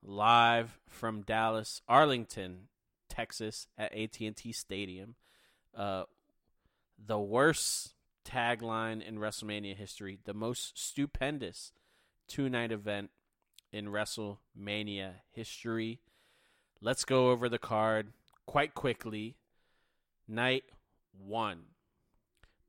live 0.03 0.79
from 0.87 1.21
Dallas, 1.21 1.81
Arlington, 1.87 2.67
Texas 3.09 3.67
at 3.77 3.95
AT&T 3.95 4.51
Stadium. 4.51 5.15
Uh, 5.75 6.03
the 7.03 7.19
worst 7.19 7.93
tagline 8.25 9.01
in 9.01 9.17
WrestleMania 9.17 9.75
history, 9.75 10.19
the 10.25 10.33
most 10.33 10.77
stupendous 10.77 11.71
two-night 12.27 12.71
event 12.71 13.11
in 13.71 13.87
WrestleMania 13.87 15.15
history. 15.31 16.01
Let's 16.81 17.05
go 17.05 17.29
over 17.29 17.47
the 17.47 17.59
card 17.59 18.11
quite 18.45 18.73
quickly. 18.73 19.37
Night 20.27 20.63
1. 21.17 21.63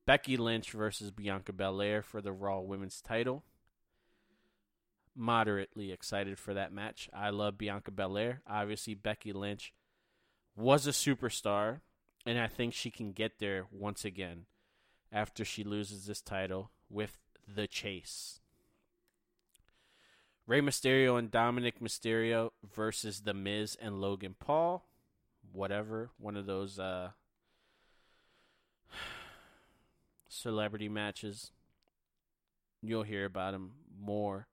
Becky 0.05 0.37
Lynch 0.37 0.71
versus 0.71 1.11
Bianca 1.11 1.53
Belair 1.53 2.03
for 2.03 2.21
the 2.21 2.33
Raw 2.33 2.61
Women's 2.61 3.01
title 3.01 3.43
moderately 5.17 5.93
excited 5.93 6.39
for 6.39 6.55
that 6.55 6.73
match. 6.73 7.09
I 7.13 7.31
love 7.31 7.59
Bianca 7.59 7.91
Belair. 7.91 8.43
Obviously, 8.47 8.95
Becky 8.95 9.33
Lynch 9.33 9.73
was 10.55 10.87
a 10.87 10.91
superstar, 10.91 11.81
and 12.25 12.39
I 12.39 12.47
think 12.47 12.75
she 12.75 12.91
can 12.91 13.13
get 13.13 13.39
there 13.39 13.67
once 13.71 14.05
again 14.05 14.47
after 15.13 15.45
she 15.45 15.65
loses 15.65 16.07
this 16.07 16.21
title 16.21 16.71
with 16.91 17.19
the 17.47 17.67
chase. 17.67 18.41
Rey 20.47 20.61
Mysterio 20.61 21.19
and 21.19 21.31
Dominic 21.31 21.81
Mysterio 21.81 22.51
versus 22.75 23.23
The 23.23 23.35
Miz 23.35 23.77
and 23.81 24.01
Logan 24.01 24.37
Paul. 24.39 24.87
Whatever. 25.53 26.11
One 26.19 26.37
of 26.37 26.47
those 26.47 26.79
uh, 26.79 27.11
celebrity 30.29 30.89
matches. 30.89 31.51
You'll 32.81 33.03
hear 33.03 33.25
about 33.25 33.53
them 33.53 33.73
more 33.99 34.47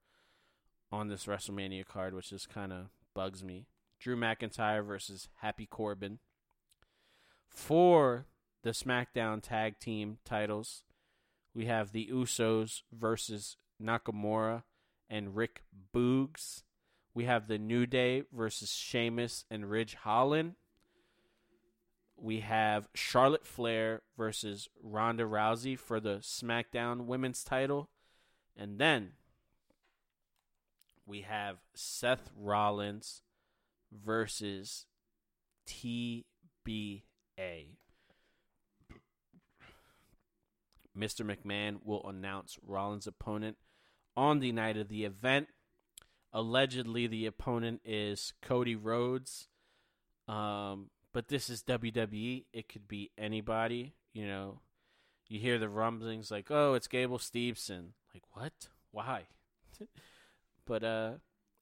on 0.92 1.08
this 1.08 1.26
WrestleMania 1.26 1.84
card, 1.84 2.14
which 2.14 2.30
just 2.30 2.48
kind 2.48 2.72
of 2.72 2.86
bugs 3.14 3.42
me. 3.42 3.66
Drew 3.98 4.16
McIntyre 4.16 4.84
versus 4.84 5.28
Happy 5.36 5.66
Corbin. 5.66 6.18
For 7.48 8.26
the 8.62 8.70
SmackDown 8.70 9.40
Tag 9.42 9.78
Team 9.78 10.18
titles, 10.24 10.84
we 11.54 11.66
have 11.66 11.92
the 11.92 12.08
Usos 12.12 12.82
versus 12.92 13.56
Nakamura 13.82 14.64
and 15.08 15.36
Rick 15.36 15.62
Boogs. 15.94 16.62
We 17.14 17.24
have 17.24 17.46
the 17.46 17.58
New 17.58 17.86
Day 17.86 18.24
versus 18.32 18.72
Sheamus 18.72 19.44
and 19.50 19.70
Ridge 19.70 19.94
Holland. 19.94 20.54
We 22.16 22.40
have 22.40 22.88
Charlotte 22.94 23.46
Flair 23.46 24.02
versus 24.16 24.68
Ronda 24.82 25.24
Rousey 25.24 25.78
for 25.78 26.00
the 26.00 26.16
SmackDown 26.16 27.06
Women's 27.06 27.44
title. 27.44 27.90
And 28.56 28.78
then 28.78 29.12
we 31.06 31.22
have 31.22 31.58
Seth 31.74 32.30
Rollins 32.36 33.22
versus 33.92 34.86
TBA. 35.66 36.24
Mr. 40.96 41.24
McMahon 41.24 41.78
will 41.84 42.08
announce 42.08 42.56
Rollins' 42.62 43.06
opponent 43.06 43.56
on 44.16 44.40
the 44.40 44.52
night 44.52 44.76
of 44.76 44.88
the 44.88 45.04
event. 45.04 45.48
Allegedly, 46.32 47.06
the 47.06 47.26
opponent 47.26 47.80
is 47.84 48.32
Cody 48.42 48.76
Rhodes. 48.76 49.48
Um, 50.28 50.90
but 51.12 51.28
this 51.28 51.50
is 51.50 51.62
WWE. 51.62 52.44
It 52.52 52.68
could 52.68 52.88
be 52.88 53.10
anybody. 53.18 53.94
You 54.12 54.26
know, 54.26 54.60
you 55.28 55.40
hear 55.40 55.58
the 55.58 55.68
rumblings 55.68 56.30
like, 56.30 56.50
oh, 56.50 56.74
it's 56.74 56.88
Gable 56.88 57.18
Steveson. 57.18 57.90
Like, 58.12 58.22
what? 58.32 58.68
Why? 58.90 59.24
But 60.66 60.84
uh, 60.84 61.10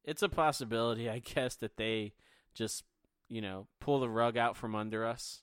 it's 0.04 0.22
a 0.22 0.28
possibility, 0.28 1.08
I 1.08 1.18
guess, 1.34 1.54
that 1.56 1.76
they 1.76 2.12
just 2.54 2.84
you 3.28 3.40
know 3.40 3.66
pull 3.80 4.00
the 4.00 4.08
rug 4.08 4.36
out 4.36 4.56
from 4.56 4.74
under 4.74 5.06
us. 5.06 5.42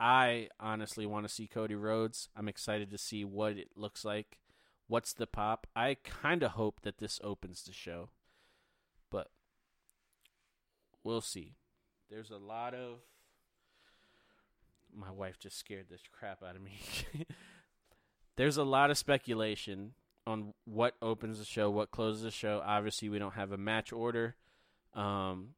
I 0.00 0.48
honestly 0.60 1.06
want 1.06 1.26
to 1.26 1.32
see 1.32 1.48
Cody 1.48 1.74
Rhodes. 1.74 2.28
I'm 2.36 2.48
excited 2.48 2.90
to 2.90 2.98
see 2.98 3.24
what 3.24 3.52
it 3.52 3.70
looks 3.74 4.04
like. 4.04 4.38
What's 4.86 5.12
the 5.12 5.26
pop? 5.26 5.66
I 5.74 5.96
kind 6.02 6.42
of 6.42 6.52
hope 6.52 6.80
that 6.82 6.98
this 6.98 7.20
opens 7.22 7.64
the 7.64 7.72
show, 7.72 8.10
but 9.10 9.30
we'll 11.02 11.20
see. 11.20 11.56
There's 12.10 12.30
a 12.30 12.38
lot 12.38 12.74
of. 12.74 12.98
My 14.94 15.10
wife 15.10 15.38
just 15.38 15.58
scared 15.58 15.86
the 15.90 15.98
crap 16.10 16.42
out 16.42 16.56
of 16.56 16.62
me. 16.62 16.80
There's 18.36 18.56
a 18.56 18.64
lot 18.64 18.90
of 18.90 18.96
speculation 18.96 19.92
on 20.28 20.52
what 20.64 20.94
opens 21.00 21.38
the 21.38 21.44
show, 21.44 21.70
what 21.70 21.90
closes 21.90 22.22
the 22.22 22.30
show. 22.30 22.62
Obviously, 22.64 23.08
we 23.08 23.18
don't 23.18 23.34
have 23.34 23.50
a 23.50 23.56
match 23.56 23.92
order 23.92 24.36
Um, 24.94 25.54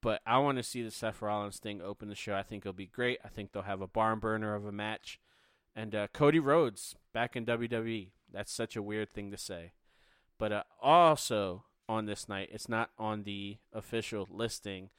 but 0.00 0.22
I 0.24 0.38
want 0.38 0.56
to 0.56 0.62
see 0.62 0.82
the 0.82 0.90
Seth 0.90 1.20
Rollins 1.20 1.58
thing 1.58 1.82
open 1.82 2.08
the 2.08 2.14
show. 2.14 2.34
I 2.34 2.42
think 2.42 2.62
it'll 2.62 2.72
be 2.72 2.86
great. 2.86 3.18
I 3.24 3.28
think 3.28 3.52
they'll 3.52 3.62
have 3.64 3.82
a 3.82 3.86
barn 3.86 4.18
burner 4.18 4.54
of 4.54 4.64
a 4.64 4.72
match. 4.72 5.20
And 5.74 5.94
uh, 5.94 6.06
Cody 6.12 6.38
Rhodes 6.38 6.94
back 7.12 7.36
in 7.36 7.44
WWE. 7.44 8.10
That's 8.32 8.52
such 8.52 8.76
a 8.76 8.82
weird 8.82 9.12
thing 9.12 9.30
to 9.30 9.36
say. 9.36 9.72
But 10.38 10.52
uh, 10.52 10.62
also 10.80 11.64
on 11.88 12.06
this 12.06 12.28
night, 12.28 12.48
it's 12.52 12.68
not 12.68 12.90
on 12.98 13.24
the 13.24 13.58
official 13.72 14.26
listing, 14.30 14.90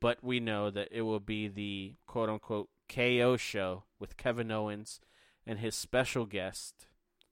but 0.00 0.22
we 0.22 0.40
know 0.40 0.70
that 0.70 0.88
it 0.90 1.02
will 1.02 1.20
be 1.20 1.48
the 1.48 1.94
quote 2.06 2.30
unquote 2.30 2.68
KO 2.88 3.36
show 3.36 3.84
with 3.98 4.16
Kevin 4.16 4.50
Owens 4.50 5.00
and 5.46 5.58
his 5.58 5.74
special 5.74 6.24
guest, 6.24 6.86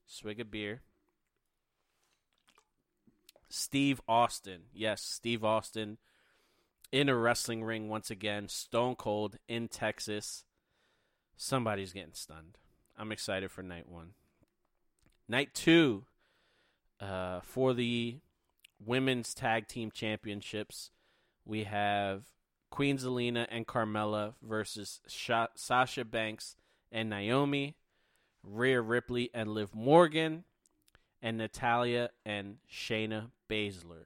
swig 0.05 0.39
of 0.39 0.51
beer, 0.51 0.81
Steve 3.55 4.01
Austin. 4.05 4.63
Yes, 4.73 5.01
Steve 5.01 5.45
Austin 5.45 5.97
in 6.91 7.07
a 7.07 7.15
wrestling 7.15 7.63
ring 7.63 7.87
once 7.87 8.11
again, 8.11 8.49
Stone 8.49 8.95
Cold 8.95 9.37
in 9.47 9.69
Texas. 9.69 10.43
Somebody's 11.37 11.93
getting 11.93 12.13
stunned. 12.13 12.57
I'm 12.97 13.13
excited 13.13 13.49
for 13.49 13.63
night 13.63 13.87
one. 13.87 14.09
Night 15.29 15.53
two, 15.53 16.03
uh, 16.99 17.39
for 17.43 17.73
the 17.73 18.17
women's 18.77 19.33
tag 19.33 19.69
team 19.69 19.89
championships, 19.89 20.91
we 21.45 21.63
have 21.63 22.25
Queen 22.69 22.97
Zelina 22.97 23.47
and 23.49 23.65
Carmella 23.65 24.33
versus 24.41 24.99
Sha- 25.07 25.47
Sasha 25.55 26.03
Banks 26.03 26.57
and 26.91 27.09
Naomi, 27.09 27.77
Rhea 28.43 28.81
Ripley 28.81 29.29
and 29.33 29.49
Liv 29.49 29.73
Morgan, 29.73 30.43
and 31.25 31.39
Natalya 31.39 32.11
and 32.23 32.57
Shayna 32.71 33.31
Baszler. 33.49 34.05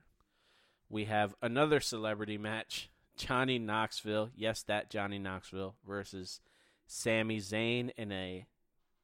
We 0.90 1.04
have 1.06 1.36
another 1.42 1.82
celebrity 1.82 2.38
match 2.38 2.90
Johnny 3.18 3.60
Knoxville, 3.60 4.30
yes, 4.34 4.64
that 4.64 4.90
Johnny 4.90 5.20
Knoxville, 5.20 5.76
versus 5.86 6.40
Sami 6.88 7.40
Zayn 7.40 7.92
in 7.98 8.14
a 8.14 8.48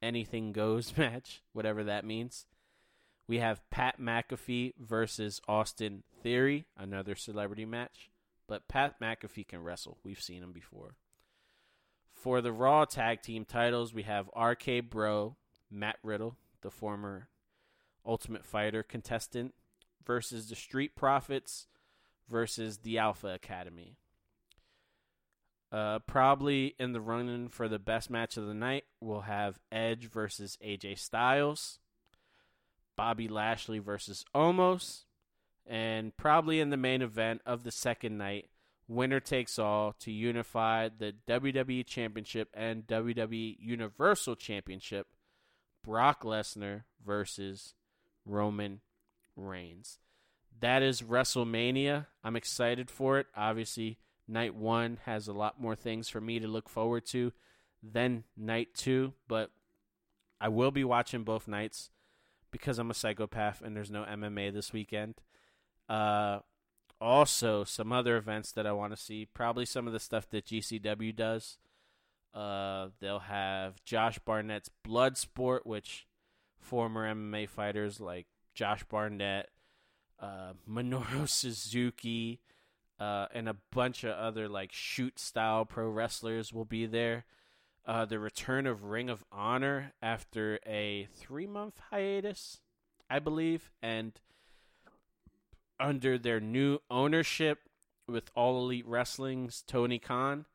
anything 0.00 0.52
goes 0.52 0.96
match, 0.96 1.42
whatever 1.52 1.84
that 1.84 2.06
means. 2.06 2.46
We 3.28 3.38
have 3.40 3.68
Pat 3.68 4.00
McAfee 4.00 4.72
versus 4.78 5.42
Austin 5.46 6.02
Theory, 6.22 6.64
another 6.74 7.16
celebrity 7.16 7.66
match. 7.66 8.10
But 8.48 8.66
Pat 8.66 8.98
McAfee 8.98 9.48
can 9.48 9.62
wrestle. 9.62 9.98
We've 10.02 10.22
seen 10.22 10.42
him 10.42 10.52
before. 10.52 10.94
For 12.14 12.40
the 12.40 12.52
Raw 12.52 12.86
Tag 12.86 13.20
Team 13.20 13.44
titles, 13.44 13.92
we 13.92 14.04
have 14.04 14.30
RK 14.34 14.88
Bro, 14.88 15.36
Matt 15.70 15.98
Riddle, 16.02 16.38
the 16.62 16.70
former 16.70 17.28
Ultimate 18.06 18.44
Fighter 18.44 18.82
contestant, 18.82 19.54
versus 20.06 20.48
the 20.48 20.54
Street 20.54 20.94
Profits 20.94 21.66
versus 22.28 22.78
the 22.78 22.98
Alpha 22.98 23.28
Academy. 23.28 23.96
Uh, 25.72 25.98
probably 26.00 26.74
in 26.78 26.92
the 26.92 27.00
running 27.00 27.48
for 27.48 27.68
the 27.68 27.78
best 27.78 28.08
match 28.08 28.36
of 28.36 28.46
the 28.46 28.54
night, 28.54 28.84
we'll 29.00 29.22
have 29.22 29.58
Edge 29.72 30.08
versus 30.08 30.56
AJ 30.64 30.98
Styles, 30.98 31.80
Bobby 32.96 33.28
Lashley 33.28 33.80
versus 33.80 34.24
Omos, 34.34 35.04
and 35.66 36.16
probably 36.16 36.60
in 36.60 36.70
the 36.70 36.76
main 36.76 37.02
event 37.02 37.42
of 37.44 37.64
the 37.64 37.72
second 37.72 38.16
night, 38.16 38.48
winner 38.88 39.18
takes 39.18 39.58
all 39.58 39.92
to 39.98 40.12
unify 40.12 40.88
the 40.88 41.12
WWE 41.28 41.84
Championship 41.84 42.48
and 42.54 42.86
WWE 42.86 43.56
Universal 43.58 44.36
Championship, 44.36 45.08
Brock 45.84 46.22
Lesnar 46.22 46.84
versus 47.04 47.74
Roman 48.26 48.80
Reigns. 49.36 49.98
That 50.60 50.82
is 50.82 51.02
WrestleMania. 51.02 52.06
I'm 52.24 52.36
excited 52.36 52.90
for 52.90 53.18
it. 53.18 53.26
Obviously, 53.36 53.98
night 54.26 54.54
one 54.54 54.98
has 55.04 55.28
a 55.28 55.32
lot 55.32 55.60
more 55.60 55.76
things 55.76 56.08
for 56.08 56.20
me 56.20 56.38
to 56.38 56.48
look 56.48 56.68
forward 56.68 57.06
to 57.06 57.32
than 57.82 58.24
night 58.36 58.68
two, 58.74 59.12
but 59.28 59.50
I 60.40 60.48
will 60.48 60.70
be 60.70 60.84
watching 60.84 61.24
both 61.24 61.46
nights 61.46 61.90
because 62.50 62.78
I'm 62.78 62.90
a 62.90 62.94
psychopath 62.94 63.62
and 63.62 63.76
there's 63.76 63.90
no 63.90 64.04
MMA 64.04 64.52
this 64.52 64.72
weekend. 64.72 65.14
Uh, 65.88 66.40
also, 67.00 67.64
some 67.64 67.92
other 67.92 68.16
events 68.16 68.52
that 68.52 68.66
I 68.66 68.72
want 68.72 68.94
to 68.94 69.02
see. 69.02 69.26
Probably 69.26 69.66
some 69.66 69.86
of 69.86 69.92
the 69.92 70.00
stuff 70.00 70.28
that 70.30 70.46
GCW 70.46 71.14
does. 71.14 71.58
Uh, 72.34 72.88
they'll 73.00 73.20
have 73.20 73.82
Josh 73.84 74.18
Barnett's 74.18 74.70
Bloodsport, 74.86 75.60
which 75.64 76.06
former 76.66 77.12
MMA 77.14 77.48
fighters 77.48 78.00
like 78.00 78.26
Josh 78.54 78.82
Barnett, 78.84 79.48
uh, 80.20 80.52
Minoru 80.68 81.28
Suzuki, 81.28 82.40
uh, 82.98 83.26
and 83.32 83.48
a 83.48 83.56
bunch 83.72 84.02
of 84.04 84.10
other 84.10 84.48
like 84.48 84.72
shoot 84.72 85.18
style 85.18 85.64
pro 85.64 85.88
wrestlers 85.88 86.52
will 86.52 86.64
be 86.64 86.86
there. 86.86 87.24
Uh, 87.86 88.04
the 88.04 88.18
return 88.18 88.66
of 88.66 88.82
Ring 88.82 89.08
of 89.08 89.24
Honor 89.30 89.92
after 90.02 90.58
a 90.66 91.06
three 91.14 91.46
month 91.46 91.78
hiatus, 91.90 92.60
I 93.08 93.20
believe, 93.20 93.70
and 93.80 94.18
under 95.78 96.18
their 96.18 96.40
new 96.40 96.78
ownership 96.90 97.60
with 98.08 98.30
All 98.34 98.58
Elite 98.58 98.86
Wrestling's 98.88 99.62
Tony 99.62 100.00
Khan. 100.00 100.46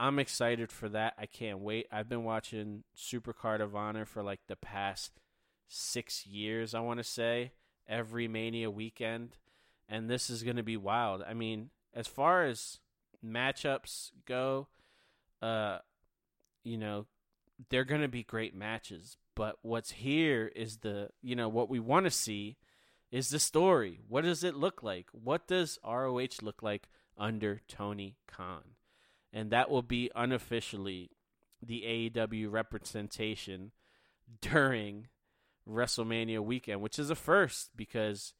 I'm 0.00 0.18
excited 0.18 0.72
for 0.72 0.88
that. 0.88 1.14
I 1.18 1.26
can't 1.26 1.58
wait. 1.58 1.86
I've 1.92 2.08
been 2.08 2.24
watching 2.24 2.84
Supercard 2.96 3.60
of 3.60 3.76
Honor 3.76 4.06
for 4.06 4.22
like 4.22 4.40
the 4.48 4.56
past 4.56 5.20
six 5.68 6.26
years, 6.26 6.74
I 6.74 6.80
want 6.80 6.98
to 6.98 7.04
say, 7.04 7.52
every 7.88 8.28
Mania 8.28 8.70
weekend. 8.70 9.36
And 9.88 10.08
this 10.08 10.30
is 10.30 10.42
going 10.42 10.56
to 10.56 10.62
be 10.62 10.76
wild. 10.76 11.22
I 11.26 11.34
mean, 11.34 11.70
as 11.94 12.06
far 12.06 12.44
as 12.44 12.80
matchups 13.24 14.12
go, 14.26 14.68
uh, 15.42 15.78
you 16.62 16.78
know, 16.78 17.06
they're 17.68 17.84
going 17.84 18.00
to 18.00 18.08
be 18.08 18.22
great 18.22 18.54
matches. 18.54 19.16
But 19.34 19.58
what's 19.62 19.90
here 19.92 20.50
is 20.54 20.78
the, 20.78 21.10
you 21.22 21.36
know, 21.36 21.48
what 21.48 21.68
we 21.68 21.80
want 21.80 22.04
to 22.04 22.10
see 22.10 22.56
is 23.10 23.30
the 23.30 23.38
story. 23.38 24.00
What 24.08 24.24
does 24.24 24.42
it 24.42 24.54
look 24.54 24.82
like? 24.82 25.06
What 25.12 25.46
does 25.46 25.78
ROH 25.84 26.42
look 26.42 26.62
like 26.62 26.88
under 27.18 27.60
Tony 27.68 28.16
Khan? 28.26 28.62
And 29.32 29.50
that 29.50 29.70
will 29.70 29.82
be 29.82 30.10
unofficially 30.14 31.10
the 31.62 32.10
AEW 32.14 32.50
representation 32.50 33.72
during 34.40 35.08
WrestleMania 35.68 36.40
weekend, 36.40 36.80
which 36.80 36.98
is 36.98 37.10
a 37.10 37.14
first 37.14 37.70
because 37.76 38.34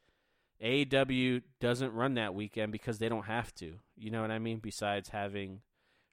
AEW 0.62 1.42
doesn't 1.60 1.92
run 1.92 2.14
that 2.14 2.34
weekend 2.34 2.72
because 2.72 2.98
they 2.98 3.08
don't 3.08 3.26
have 3.26 3.54
to. 3.56 3.74
You 3.96 4.10
know 4.10 4.22
what 4.22 4.30
I 4.30 4.38
mean? 4.38 4.58
Besides 4.58 5.10
having 5.10 5.60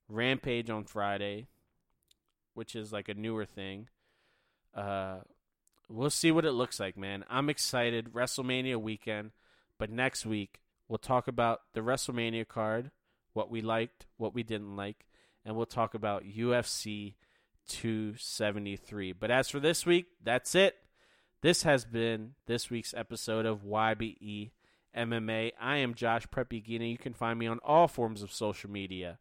Rampage 0.07 0.69
on 0.69 0.83
Friday, 0.83 1.47
which 2.53 2.75
is 2.75 2.91
like 2.91 3.09
a 3.09 3.13
newer 3.13 3.45
thing. 3.45 3.87
Uh, 4.75 5.19
we'll 5.89 6.09
see 6.09 6.31
what 6.31 6.45
it 6.45 6.51
looks 6.51 6.79
like, 6.79 6.97
man. 6.97 7.23
I'm 7.29 7.49
excited. 7.49 8.13
WrestleMania 8.13 8.77
weekend, 8.77 9.31
but 9.77 9.89
next 9.89 10.25
week 10.25 10.61
we'll 10.87 10.97
talk 10.97 11.27
about 11.27 11.61
the 11.73 11.81
WrestleMania 11.81 12.47
card, 12.47 12.91
what 13.33 13.49
we 13.49 13.61
liked, 13.61 14.05
what 14.17 14.33
we 14.33 14.43
didn't 14.43 14.75
like, 14.75 15.05
and 15.45 15.55
we'll 15.55 15.65
talk 15.65 15.93
about 15.93 16.23
UFC 16.23 17.15
273. 17.67 19.13
But 19.13 19.31
as 19.31 19.49
for 19.49 19.59
this 19.59 19.85
week, 19.85 20.07
that's 20.21 20.55
it. 20.55 20.75
This 21.41 21.63
has 21.63 21.85
been 21.85 22.35
this 22.45 22.69
week's 22.69 22.93
episode 22.93 23.47
of 23.47 23.63
YBE 23.63 24.51
MMA. 24.95 25.53
I 25.59 25.77
am 25.77 25.95
Josh 25.95 26.27
Prep 26.29 26.51
Iguina. 26.51 26.91
You 26.91 26.99
can 26.99 27.13
find 27.13 27.39
me 27.39 27.47
on 27.47 27.57
all 27.65 27.87
forms 27.87 28.21
of 28.21 28.31
social 28.31 28.69
media. 28.69 29.17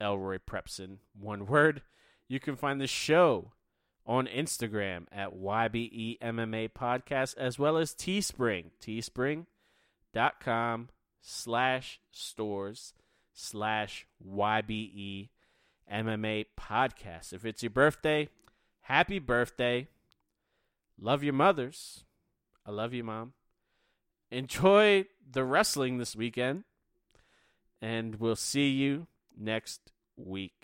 Elroy 0.00 0.38
Prepson, 0.38 1.00
one 1.12 1.46
word. 1.46 1.82
You 2.28 2.40
can 2.40 2.56
find 2.56 2.80
the 2.80 2.86
show 2.86 3.52
on 4.06 4.26
Instagram 4.26 5.04
at 5.12 5.34
YBE 5.34 6.18
MMA 6.20 6.70
Podcast 6.70 7.36
as 7.36 7.58
well 7.58 7.76
as 7.76 7.92
Teespring. 7.92 8.70
Teespring.com 8.80 10.88
slash 11.20 12.00
stores 12.10 12.94
slash 13.34 14.06
YBE 14.26 15.28
MMA 15.92 16.46
Podcast. 16.58 17.34
If 17.34 17.44
it's 17.44 17.62
your 17.62 17.68
birthday, 17.68 18.30
happy 18.80 19.18
birthday. 19.18 19.88
Love 21.00 21.22
your 21.22 21.32
mothers. 21.32 22.04
I 22.66 22.70
love 22.70 22.94
you, 22.94 23.04
Mom. 23.04 23.34
Enjoy 24.30 25.04
the 25.30 25.44
wrestling 25.44 25.98
this 25.98 26.16
weekend. 26.16 26.64
And 27.82 28.16
we'll 28.16 28.36
see 28.36 28.68
you 28.68 29.06
next 29.36 29.92
week. 30.16 30.63